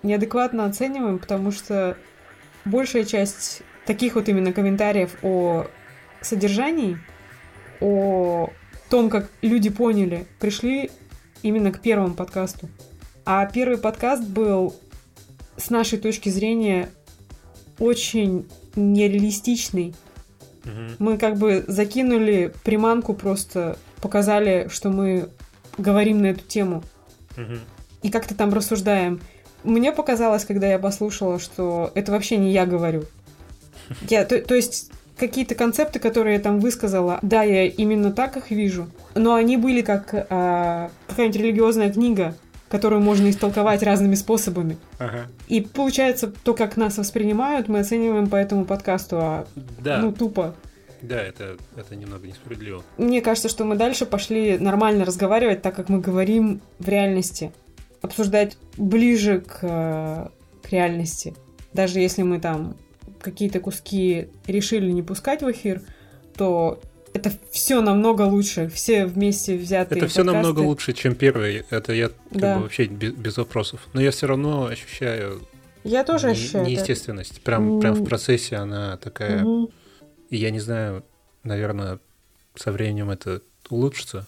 неадекватно 0.02 0.64
оцениваем, 0.64 1.18
потому 1.18 1.50
что 1.50 1.96
большая 2.64 3.04
часть 3.04 3.62
таких 3.84 4.14
вот 4.14 4.28
именно 4.28 4.52
комментариев 4.52 5.16
о 5.22 5.66
содержании, 6.22 6.98
о 7.80 8.50
том, 8.88 9.10
как 9.10 9.30
люди 9.42 9.70
поняли, 9.70 10.26
пришли 10.38 10.90
именно 11.42 11.70
к 11.70 11.80
первому 11.80 12.14
подкасту. 12.14 12.68
А 13.24 13.46
первый 13.46 13.78
подкаст 13.78 14.22
был, 14.22 14.74
с 15.56 15.70
нашей 15.70 15.98
точки 15.98 16.28
зрения, 16.28 16.90
очень 17.78 18.48
нереалистичный. 18.76 19.94
Угу. 20.64 20.94
Мы 20.98 21.18
как 21.18 21.36
бы 21.36 21.64
закинули 21.66 22.52
приманку, 22.64 23.14
просто 23.14 23.78
показали, 24.00 24.68
что 24.70 24.90
мы 24.90 25.28
говорим 25.78 26.22
на 26.22 26.26
эту 26.26 26.44
тему. 26.44 26.82
Угу. 27.36 27.58
И 28.02 28.10
как-то 28.10 28.34
там 28.34 28.52
рассуждаем. 28.52 29.20
Мне 29.64 29.92
показалось, 29.92 30.44
когда 30.44 30.66
я 30.66 30.78
послушала, 30.78 31.38
что 31.38 31.90
это 31.94 32.12
вообще 32.12 32.36
не 32.36 32.52
я 32.52 32.66
говорю. 32.66 33.04
Я, 34.08 34.24
то, 34.24 34.40
то 34.40 34.54
есть 34.54 34.90
какие-то 35.16 35.54
концепты, 35.54 35.98
которые 35.98 36.36
я 36.36 36.40
там 36.40 36.60
высказала, 36.60 37.18
да, 37.22 37.42
я 37.42 37.66
именно 37.66 38.10
так 38.10 38.36
их 38.36 38.50
вижу, 38.50 38.88
но 39.14 39.34
они 39.34 39.56
были 39.58 39.82
как 39.82 40.14
а, 40.14 40.90
какая-нибудь 41.08 41.40
религиозная 41.40 41.92
книга, 41.92 42.34
которую 42.70 43.02
можно 43.02 43.28
истолковать 43.28 43.82
разными 43.82 44.14
способами. 44.14 44.78
Ага. 44.98 45.26
И 45.48 45.60
получается, 45.60 46.28
то, 46.28 46.54
как 46.54 46.76
нас 46.76 46.96
воспринимают, 46.98 47.68
мы 47.68 47.80
оцениваем 47.80 48.28
по 48.28 48.36
этому 48.36 48.64
подкасту, 48.64 49.16
а 49.18 49.46
да. 49.56 49.98
ну 49.98 50.12
тупо. 50.12 50.54
Да, 51.02 51.20
это, 51.20 51.56
это 51.76 51.96
немного 51.96 52.28
несправедливо. 52.28 52.84
Мне 52.96 53.22
кажется, 53.22 53.48
что 53.48 53.64
мы 53.64 53.74
дальше 53.74 54.06
пошли 54.06 54.56
нормально 54.58 55.04
разговаривать, 55.04 55.62
так 55.62 55.74
как 55.74 55.88
мы 55.88 56.00
говорим 56.00 56.60
в 56.78 56.88
реальности. 56.88 57.52
Обсуждать 58.02 58.56
ближе 58.76 59.40
к, 59.40 60.30
к 60.62 60.70
реальности. 60.70 61.34
Даже 61.72 61.98
если 61.98 62.22
мы 62.22 62.38
там 62.38 62.76
какие-то 63.20 63.58
куски 63.60 64.28
решили 64.46 64.90
не 64.92 65.02
пускать 65.02 65.42
в 65.42 65.50
эфир, 65.50 65.82
то 66.36 66.80
это 67.12 67.32
все 67.50 67.80
намного 67.80 68.22
лучше, 68.22 68.68
все 68.68 69.06
вместе 69.06 69.56
взятые. 69.56 69.98
Это 69.98 70.08
все 70.08 70.22
намного 70.22 70.60
лучше, 70.60 70.92
чем 70.92 71.14
первый. 71.14 71.64
Это 71.70 71.92
я 71.92 72.10
да. 72.30 72.56
бы 72.56 72.62
вообще 72.62 72.86
без, 72.86 73.12
без 73.12 73.36
вопросов. 73.36 73.88
Но 73.92 74.00
я 74.00 74.10
все 74.10 74.26
равно 74.26 74.66
ощущаю. 74.66 75.42
Я 75.82 76.04
тоже 76.04 76.28
не, 76.28 76.32
ощущаю. 76.32 76.66
Неестественность. 76.66 77.32
Это. 77.32 77.40
Прям, 77.40 77.78
mm. 77.78 77.80
прям 77.80 77.94
в 77.94 78.04
процессе 78.04 78.56
она 78.56 78.96
такая. 78.96 79.42
Mm-hmm. 79.42 79.72
И 80.30 80.36
я 80.36 80.50
не 80.50 80.60
знаю, 80.60 81.04
наверное, 81.42 81.98
со 82.54 82.70
временем 82.70 83.10
это 83.10 83.42
улучшится. 83.68 84.26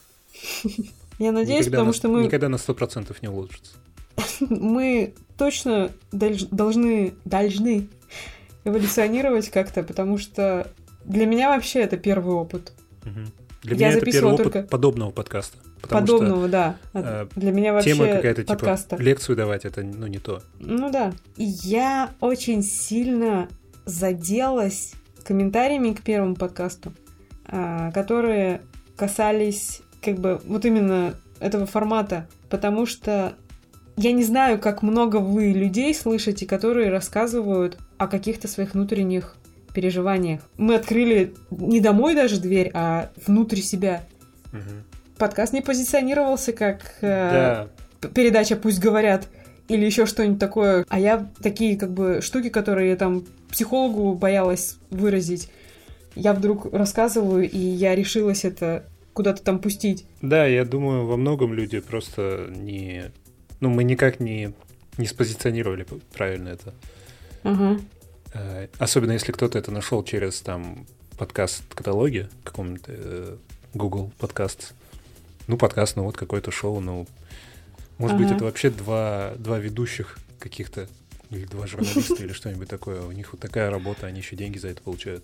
Я 1.19 1.31
надеюсь, 1.33 1.67
потому 1.67 1.93
что 1.93 2.09
мы... 2.09 2.25
Никогда 2.25 2.49
на 2.49 2.59
сто 2.59 2.75
процентов 2.75 3.23
не 3.23 3.29
улучшится. 3.29 3.75
Мы 4.41 5.15
точно 5.39 5.91
должны, 6.11 7.15
должны 7.25 7.89
эволюционировать 8.65 9.51
как-то, 9.51 9.83
потому 9.83 10.19
что 10.19 10.67
для 11.05 11.27
меня 11.27 11.49
вообще 11.49 11.81
это 11.81 11.97
первый 11.97 12.35
опыт. 12.35 12.73
Угу. 13.05 13.21
Для 13.63 13.77
я 13.77 13.89
меня 13.89 13.99
это 13.99 14.07
первый 14.07 14.33
опыт 14.35 14.45
только... 14.45 14.63
подобного 14.63 15.11
подкаста. 15.11 15.59
Подобного, 15.89 16.43
что, 16.43 16.49
да. 16.49 16.77
э, 16.95 17.27
Для 17.35 17.51
меня 17.51 17.73
вообще 17.73 17.93
тема 17.95 18.07
какая-то 18.07 18.43
типа 18.43 18.55
подкаста. 18.55 18.97
лекцию 18.97 19.37
давать, 19.37 19.65
это 19.65 19.83
ну 19.83 20.07
не 20.07 20.19
то. 20.19 20.43
Ну 20.61 20.91
да. 20.91 21.13
И 21.37 21.45
я 21.45 22.11
очень 22.21 22.63
сильно 22.63 23.49
заделась 23.85 24.93
комментариями 25.25 25.93
к 25.93 26.03
первому 26.03 26.37
подкасту, 26.37 26.93
а, 27.47 27.91
которые 27.93 28.63
касались 28.97 29.83
как 30.01 30.19
бы 30.19 30.41
вот 30.47 30.65
именно 30.65 31.15
этого 31.41 31.67
формата, 31.67 32.29
потому 32.49 32.87
что 32.87 33.35
я 33.97 34.13
не 34.13 34.25
знаю, 34.25 34.59
как 34.59 34.83
много 34.83 35.17
вы 35.17 35.49
людей 35.49 35.95
слышите, 35.95 36.47
которые 36.47 36.91
рассказывают 36.91 37.79
о 37.99 38.07
каких-то 38.07 38.49
своих 38.49 38.75
внутренних 38.75 39.37
переживаниях. 39.73 40.41
Мы 40.57 40.75
открыли 40.75 41.35
не 41.51 41.81
домой 41.81 42.15
даже 42.15 42.41
дверь, 42.41 42.71
а 42.75 43.11
внутрь 43.27 43.59
себя. 43.61 44.05
Мгм. 44.53 44.85
Подкаст 45.19 45.53
не 45.53 45.61
позиционировался 45.61 46.53
как 46.53 46.95
э, 47.01 47.67
Да, 48.01 48.09
передача 48.09 48.57
«Пусть 48.57 48.81
говорят» 48.81 49.29
или 49.69 49.85
еще 49.85 50.07
что-нибудь 50.07 50.39
такое. 50.39 50.85
А 50.89 50.99
я 50.99 51.29
такие 51.43 51.77
как 51.79 51.93
бы 51.93 52.21
штуки, 52.21 52.49
которые 52.49 52.91
я 52.91 52.97
там 52.97 53.25
психологу 53.51 54.15
боялась 54.15 54.77
выразить, 54.91 55.51
я 56.15 56.33
вдруг 56.35 56.73
рассказываю, 56.73 57.49
и 57.49 57.59
я 57.59 57.95
решилась 57.95 58.45
это 58.45 58.85
куда-то 59.13 59.43
там 59.43 59.59
пустить. 59.59 60.07
да, 60.23 60.47
я 60.47 60.65
думаю, 60.65 61.07
во 61.07 61.17
многом 61.17 61.53
люди 61.53 61.81
просто 61.81 62.47
не... 62.51 63.13
Ну, 63.61 63.69
мы 63.69 63.85
никак 63.85 64.21
не, 64.21 64.55
не 64.99 65.07
спозиционировали 65.07 65.87
правильно 66.13 66.49
это. 66.49 66.75
Ага. 67.43 67.79
Э, 68.35 68.69
Особенно 68.79 69.13
если 69.13 69.33
кто-то 69.33 69.59
это 69.59 69.71
нашел 69.71 70.03
через 70.05 70.41
там 70.41 70.87
подкаст-каталоге, 71.19 72.29
каком-то 72.45 72.93
э, 72.95 73.37
Google 73.75 74.13
подкаст. 74.19 74.75
Ну, 75.47 75.57
подкаст, 75.57 75.97
ну 75.97 76.05
вот 76.05 76.17
какое-то 76.17 76.51
шоу, 76.51 76.81
ну... 76.81 77.07
Может 77.99 78.17
быть, 78.17 78.27
Ага. 78.27 78.37
это 78.37 78.45
вообще 78.45 78.71
два, 78.71 79.35
два 79.37 79.59
ведущих 79.59 80.19
каких-то, 80.39 80.89
или 81.31 81.45
два 81.45 81.67
журналиста, 81.67 82.15
или 82.15 82.33
что-нибудь 82.33 82.69
такое. 82.69 83.03
У 83.03 83.13
них 83.13 83.33
вот 83.33 83.41
такая 83.41 83.71
работа, 83.71 84.07
они 84.07 84.19
еще 84.21 84.35
деньги 84.35 84.59
за 84.59 84.69
это 84.69 84.83
получают. 84.83 85.23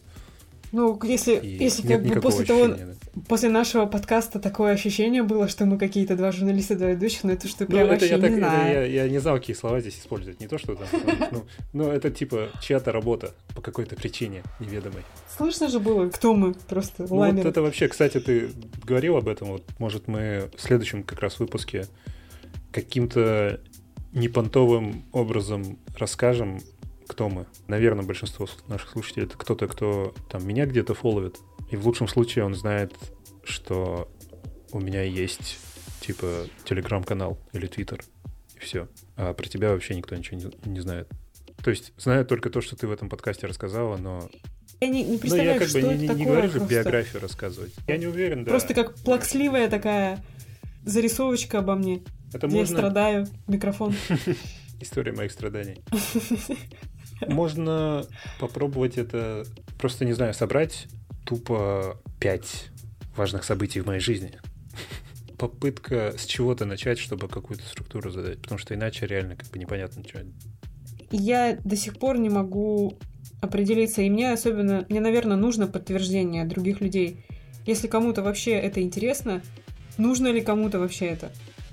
Ну, 0.72 0.98
если, 1.02 1.36
И 1.36 1.62
если 1.62 1.86
как 1.86 2.02
бы 2.02 2.20
после 2.20 2.44
того, 2.44 2.64
ощущения, 2.64 2.96
да. 3.14 3.22
после 3.28 3.48
нашего 3.48 3.86
подкаста 3.86 4.38
такое 4.38 4.72
ощущение 4.72 5.22
было, 5.22 5.48
что 5.48 5.64
мы 5.64 5.78
какие-то 5.78 6.16
два 6.16 6.30
журналиста, 6.32 6.76
два 6.76 6.88
ведущих, 6.88 7.24
но 7.24 7.32
это 7.32 7.48
что 7.48 7.64
Ну, 7.64 7.70
прям 7.70 7.86
это 7.86 7.92
вообще 7.92 8.08
я, 8.08 8.16
не 8.16 8.22
так, 8.22 8.30
это 8.30 8.38
знаю. 8.40 8.72
я, 8.72 9.04
я 9.04 9.08
не 9.08 9.18
знал, 9.18 9.36
какие 9.36 9.56
слова 9.56 9.80
здесь 9.80 9.98
использовать. 9.98 10.40
Не 10.40 10.48
то, 10.48 10.58
что 10.58 10.74
там... 10.74 10.88
Ну, 11.30 11.44
ну, 11.72 11.90
это 11.90 12.10
типа 12.10 12.48
чья-то 12.60 12.92
работа 12.92 13.32
по 13.54 13.62
какой-то 13.62 13.96
причине 13.96 14.42
неведомой. 14.60 15.02
Слышно 15.36 15.68
же 15.68 15.80
было, 15.80 16.08
кто 16.08 16.34
мы 16.34 16.54
просто 16.54 17.06
Ну, 17.08 17.32
вот 17.32 17.44
это 17.44 17.62
вообще, 17.62 17.88
кстати, 17.88 18.20
ты 18.20 18.50
говорил 18.84 19.16
об 19.16 19.28
этом. 19.28 19.48
Вот, 19.48 19.64
может, 19.78 20.08
мы 20.08 20.50
в 20.56 20.60
следующем 20.60 21.02
как 21.02 21.20
раз 21.20 21.38
выпуске 21.38 21.86
каким-то 22.72 23.60
непонтовым 24.12 25.04
образом 25.12 25.78
расскажем, 25.96 26.60
кто 27.08 27.28
мы. 27.28 27.46
Наверное, 27.66 28.04
большинство 28.04 28.46
наших 28.68 28.90
слушателей 28.90 29.24
это 29.26 29.36
кто-то, 29.36 29.66
кто 29.66 30.14
там 30.30 30.46
меня 30.46 30.66
где-то 30.66 30.94
фолловит. 30.94 31.38
И 31.70 31.76
в 31.76 31.84
лучшем 31.86 32.06
случае 32.06 32.44
он 32.44 32.54
знает, 32.54 32.94
что 33.42 34.08
у 34.70 34.78
меня 34.78 35.02
есть 35.02 35.58
типа 36.00 36.46
телеграм-канал 36.64 37.38
или 37.52 37.66
твиттер. 37.66 38.04
И 38.54 38.60
все. 38.60 38.88
А 39.16 39.32
про 39.32 39.48
тебя 39.48 39.70
вообще 39.72 39.94
никто 39.94 40.14
ничего 40.14 40.38
не, 40.38 40.70
не 40.70 40.80
знает. 40.80 41.08
То 41.64 41.70
есть 41.70 41.92
знают 41.96 42.28
только 42.28 42.50
то, 42.50 42.60
что 42.60 42.76
ты 42.76 42.86
в 42.86 42.92
этом 42.92 43.08
подкасте 43.08 43.46
рассказала, 43.46 43.96
но... 43.96 44.28
Я 44.80 44.88
не, 44.88 45.02
не 45.02 45.06
Ну, 45.06 45.12
я 45.14 45.18
представляю, 45.18 45.58
как 45.58 45.68
что 45.68 45.80
бы 45.80 45.88
не, 45.88 45.94
это 45.94 45.96
не- 45.96 46.02
не 46.02 46.08
такое. 46.08 46.26
говорю 46.26 46.48
же 46.48 46.58
просто. 46.58 46.74
биографию 46.74 47.22
рассказывать. 47.22 47.74
Я 47.88 47.96
не 47.96 48.06
уверен, 48.06 48.44
да. 48.44 48.50
Просто 48.50 48.74
как 48.74 48.94
плаксливая 48.96 49.68
такая 49.68 50.22
зарисовочка 50.84 51.58
обо 51.58 51.74
мне. 51.74 52.02
Это 52.32 52.46
где 52.46 52.56
я 52.56 52.62
можно... 52.62 52.76
страдаю. 52.76 53.26
Микрофон. 53.48 53.94
История 54.80 55.12
моих 55.12 55.32
страданий. 55.32 55.82
Можно 57.26 58.06
попробовать 58.38 58.98
это, 58.98 59.44
просто, 59.78 60.04
не 60.04 60.12
знаю, 60.12 60.34
собрать 60.34 60.86
тупо 61.24 62.00
пять 62.20 62.70
важных 63.16 63.44
событий 63.44 63.80
в 63.80 63.86
моей 63.86 64.00
жизни. 64.00 64.38
Попытка 65.36 66.14
с 66.16 66.24
чего-то 66.24 66.64
начать, 66.64 66.98
чтобы 66.98 67.28
какую-то 67.28 67.64
структуру 67.64 68.10
задать, 68.10 68.40
потому 68.40 68.58
что 68.58 68.74
иначе 68.74 69.06
реально 69.06 69.36
как 69.36 69.48
бы 69.50 69.58
непонятно 69.58 70.00
ничего. 70.00 70.20
Я 71.10 71.58
до 71.64 71.76
сих 71.76 71.98
пор 71.98 72.18
не 72.18 72.28
могу 72.28 72.98
определиться, 73.40 74.02
и 74.02 74.10
мне 74.10 74.32
особенно, 74.32 74.84
мне, 74.88 75.00
наверное, 75.00 75.36
нужно 75.36 75.66
подтверждение 75.66 76.44
других 76.44 76.80
людей. 76.80 77.24
Если 77.66 77.86
кому-то 77.86 78.22
вообще 78.22 78.52
это 78.52 78.82
интересно, 78.82 79.42
нужно 79.96 80.28
ли 80.28 80.40
кому-то 80.40 80.78
вообще 80.78 81.06
это? 81.06 81.30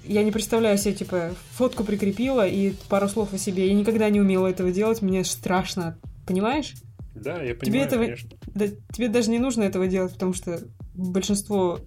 Я 0.08 0.24
не 0.24 0.32
представляю 0.32 0.78
себе, 0.78 0.93
типа, 0.93 1.34
фотку 1.51 1.84
прикрепила 1.84 2.47
и 2.47 2.74
пару 2.89 3.08
слов 3.10 3.34
о 3.34 3.38
себе. 3.38 3.68
Я 3.68 3.74
никогда 3.74 4.10
не 4.10 4.22
умела 4.22 4.47
этого 4.47 4.72
делать, 4.72 5.01
мне 5.01 5.24
страшно. 5.24 5.97
Понимаешь? 6.28 6.74
Да, 7.16 7.41
я 7.41 7.56
понимаю, 7.56 7.86
этого- 7.86 8.03
конечно. 8.03 8.30
Да, 8.47 8.68
тебе 8.93 9.08
даже 9.10 9.30
не 9.30 9.39
нужно 9.39 9.64
этого 9.64 9.88
делать, 9.88 10.14
потому 10.14 10.34
что 10.34 10.60
большинство 10.93 11.80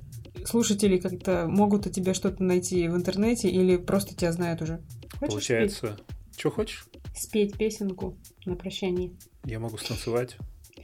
слушателей 0.45 0.99
как-то 1.01 1.47
могут 1.49 1.87
о 1.87 1.91
тебе 1.91 2.15
что-то 2.15 2.43
найти 2.43 2.89
в 2.89 2.97
интернете 2.97 3.49
или 3.49 3.77
просто 3.77 4.15
тебя 4.15 4.33
знают 4.33 4.63
уже. 4.63 4.81
Хочешь 5.19 5.33
Получается, 5.35 5.99
что 6.37 6.51
хочешь? 6.51 6.87
спеть? 7.17 7.57
песенку 7.57 8.17
на 8.47 8.55
прощание? 8.55 9.13
Я 9.45 9.59
могу 9.59 9.77
станцевать. 9.79 10.37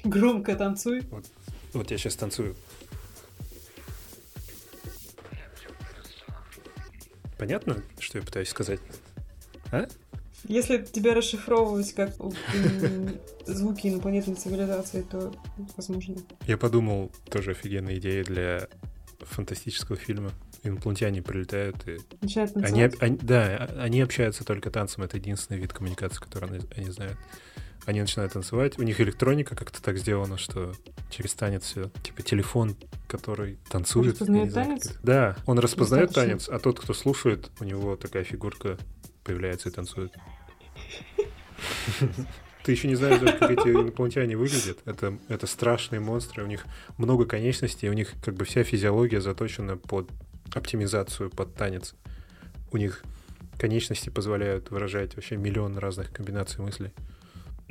Громко 0.03 0.55
танцуй. 0.57 1.03
Вот 1.73 1.91
я 1.91 1.99
сейчас 1.99 2.17
танцую. 2.17 2.57
Понятно, 7.39 7.83
что 7.99 8.19
я 8.19 8.25
пытаюсь 8.25 8.49
сказать? 8.49 8.81
Если 10.47 10.79
тебя 10.85 11.15
расшифровывать 11.15 11.93
как 11.95 12.11
звуки 13.47 13.89
инопланетной 13.89 14.35
цивилизации, 14.35 15.03
то 15.03 15.35
возможно. 15.77 16.17
Я 16.47 16.59
подумал, 16.59 17.11
тоже 17.31 17.53
офигенная 17.53 17.97
идея 17.97 18.25
для 18.25 18.69
фантастического 19.21 19.97
фильма. 19.97 20.33
Инопланетяне 20.63 21.23
прилетают 21.23 21.77
и 21.89 21.99
Начинает 22.21 22.57
Они, 22.57 22.63
танцевать. 22.67 22.95
об- 22.95 23.03
они- 23.03 23.19
да, 23.23 23.71
они 23.79 24.01
общаются 24.01 24.45
только 24.45 24.71
танцем. 24.71 25.03
Это 25.03 25.17
единственный 25.17 25.59
вид 25.61 25.73
коммуникации, 25.73 26.21
который 26.21 26.51
они, 26.51 26.61
они 26.77 26.91
знают. 26.91 27.19
Они 27.87 28.01
начинают 28.01 28.33
танцевать. 28.33 28.79
У 28.79 28.83
них 28.83 29.01
электроника 29.01 29.55
как-то 29.55 29.83
так 29.83 29.99
сделана, 29.99 30.39
что 30.39 30.73
через 31.11 31.35
танец 31.35 31.65
все. 31.65 31.91
Типа 32.03 32.23
телефон, 32.23 32.77
который 33.07 33.59
танцует. 33.69 34.13
Распознает 34.13 34.53
знаю, 34.53 34.69
танец? 34.69 34.83
как 34.83 34.93
это. 34.93 35.07
Да, 35.07 35.37
он 35.47 35.59
распознает 35.59 36.09
Достаточно. 36.09 36.39
танец, 36.39 36.49
а 36.49 36.59
тот, 36.59 36.81
кто 36.81 36.95
слушает, 36.95 37.51
у 37.61 37.65
него 37.65 37.97
такая 37.97 38.25
фигурка 38.25 38.79
появляется 39.23 39.69
и 39.69 39.73
танцует. 39.73 40.13
Ты 42.65 42.73
еще 42.73 42.89
не 42.89 42.95
знаешь, 42.95 43.21
даже, 43.21 43.37
как 43.37 43.51
эти 43.51 43.69
инопланетяне 43.69 44.39
выглядят. 44.39 44.79
Это, 44.87 45.19
это 45.29 45.47
страшные 45.47 46.01
монстры. 46.01 46.43
У 46.43 46.47
них 46.47 46.65
много 46.97 47.27
конечностей, 47.27 47.91
у 47.91 47.93
них 47.93 48.15
как 48.25 48.35
бы 48.35 48.47
вся 48.47 48.65
физиология 48.65 49.21
заточена 49.21 49.77
под 49.77 50.09
оптимизацию, 50.55 51.29
под 51.29 51.55
танец. 51.55 51.95
У 52.73 52.79
них 52.79 53.05
конечности 53.59 54.09
позволяют 54.09 54.71
выражать 54.71 55.15
вообще 55.15 55.37
миллион 55.37 55.77
разных 55.77 56.11
комбинаций 56.11 56.65
мыслей. 56.65 56.93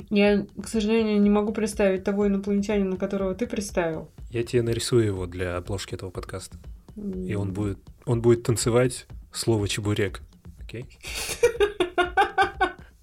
Я, 0.09 0.45
к 0.61 0.67
сожалению, 0.67 1.21
не 1.21 1.29
могу 1.29 1.53
представить 1.53 2.03
того 2.03 2.27
инопланетянина, 2.27 2.97
которого 2.97 3.35
ты 3.35 3.45
представил. 3.47 4.09
Я 4.31 4.43
тебе 4.43 4.61
нарисую 4.63 5.05
его 5.05 5.25
для 5.27 5.57
обложки 5.57 5.93
этого 5.95 6.09
подкаста. 6.09 6.57
М. 6.95 7.11
И 7.23 7.33
он 7.35 7.53
будет, 7.53 7.79
он 8.05 8.21
будет 8.21 8.43
танцевать 8.43 9.05
слово 9.31 9.67
чебурек. 9.67 10.21
Окей? 10.63 10.85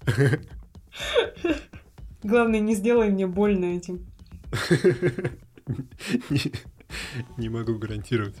Главное, 2.23 2.59
не 2.59 2.75
сделай 2.75 3.09
мне 3.09 3.25
больно 3.27 3.65
этим. 3.77 4.05
Не- 6.29 6.51
Не 7.37 7.49
могу 7.49 7.75
гарантировать. 7.77 8.35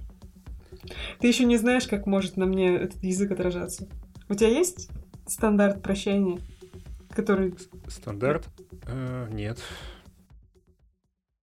Ты 1.19 1.27
еще 1.27 1.45
не 1.45 1.57
знаешь, 1.57 1.87
как 1.87 2.05
может 2.05 2.37
на 2.37 2.45
мне 2.45 2.75
этот 2.75 3.01
язык 3.03 3.31
отражаться. 3.31 3.87
У 4.29 4.35
тебя 4.35 4.49
есть 4.49 4.89
стандарт 5.27 5.81
прощания, 5.81 6.39
который... 7.13 7.53
Стандарт? 7.87 8.47
Э, 8.87 9.27
Нет. 9.31 9.59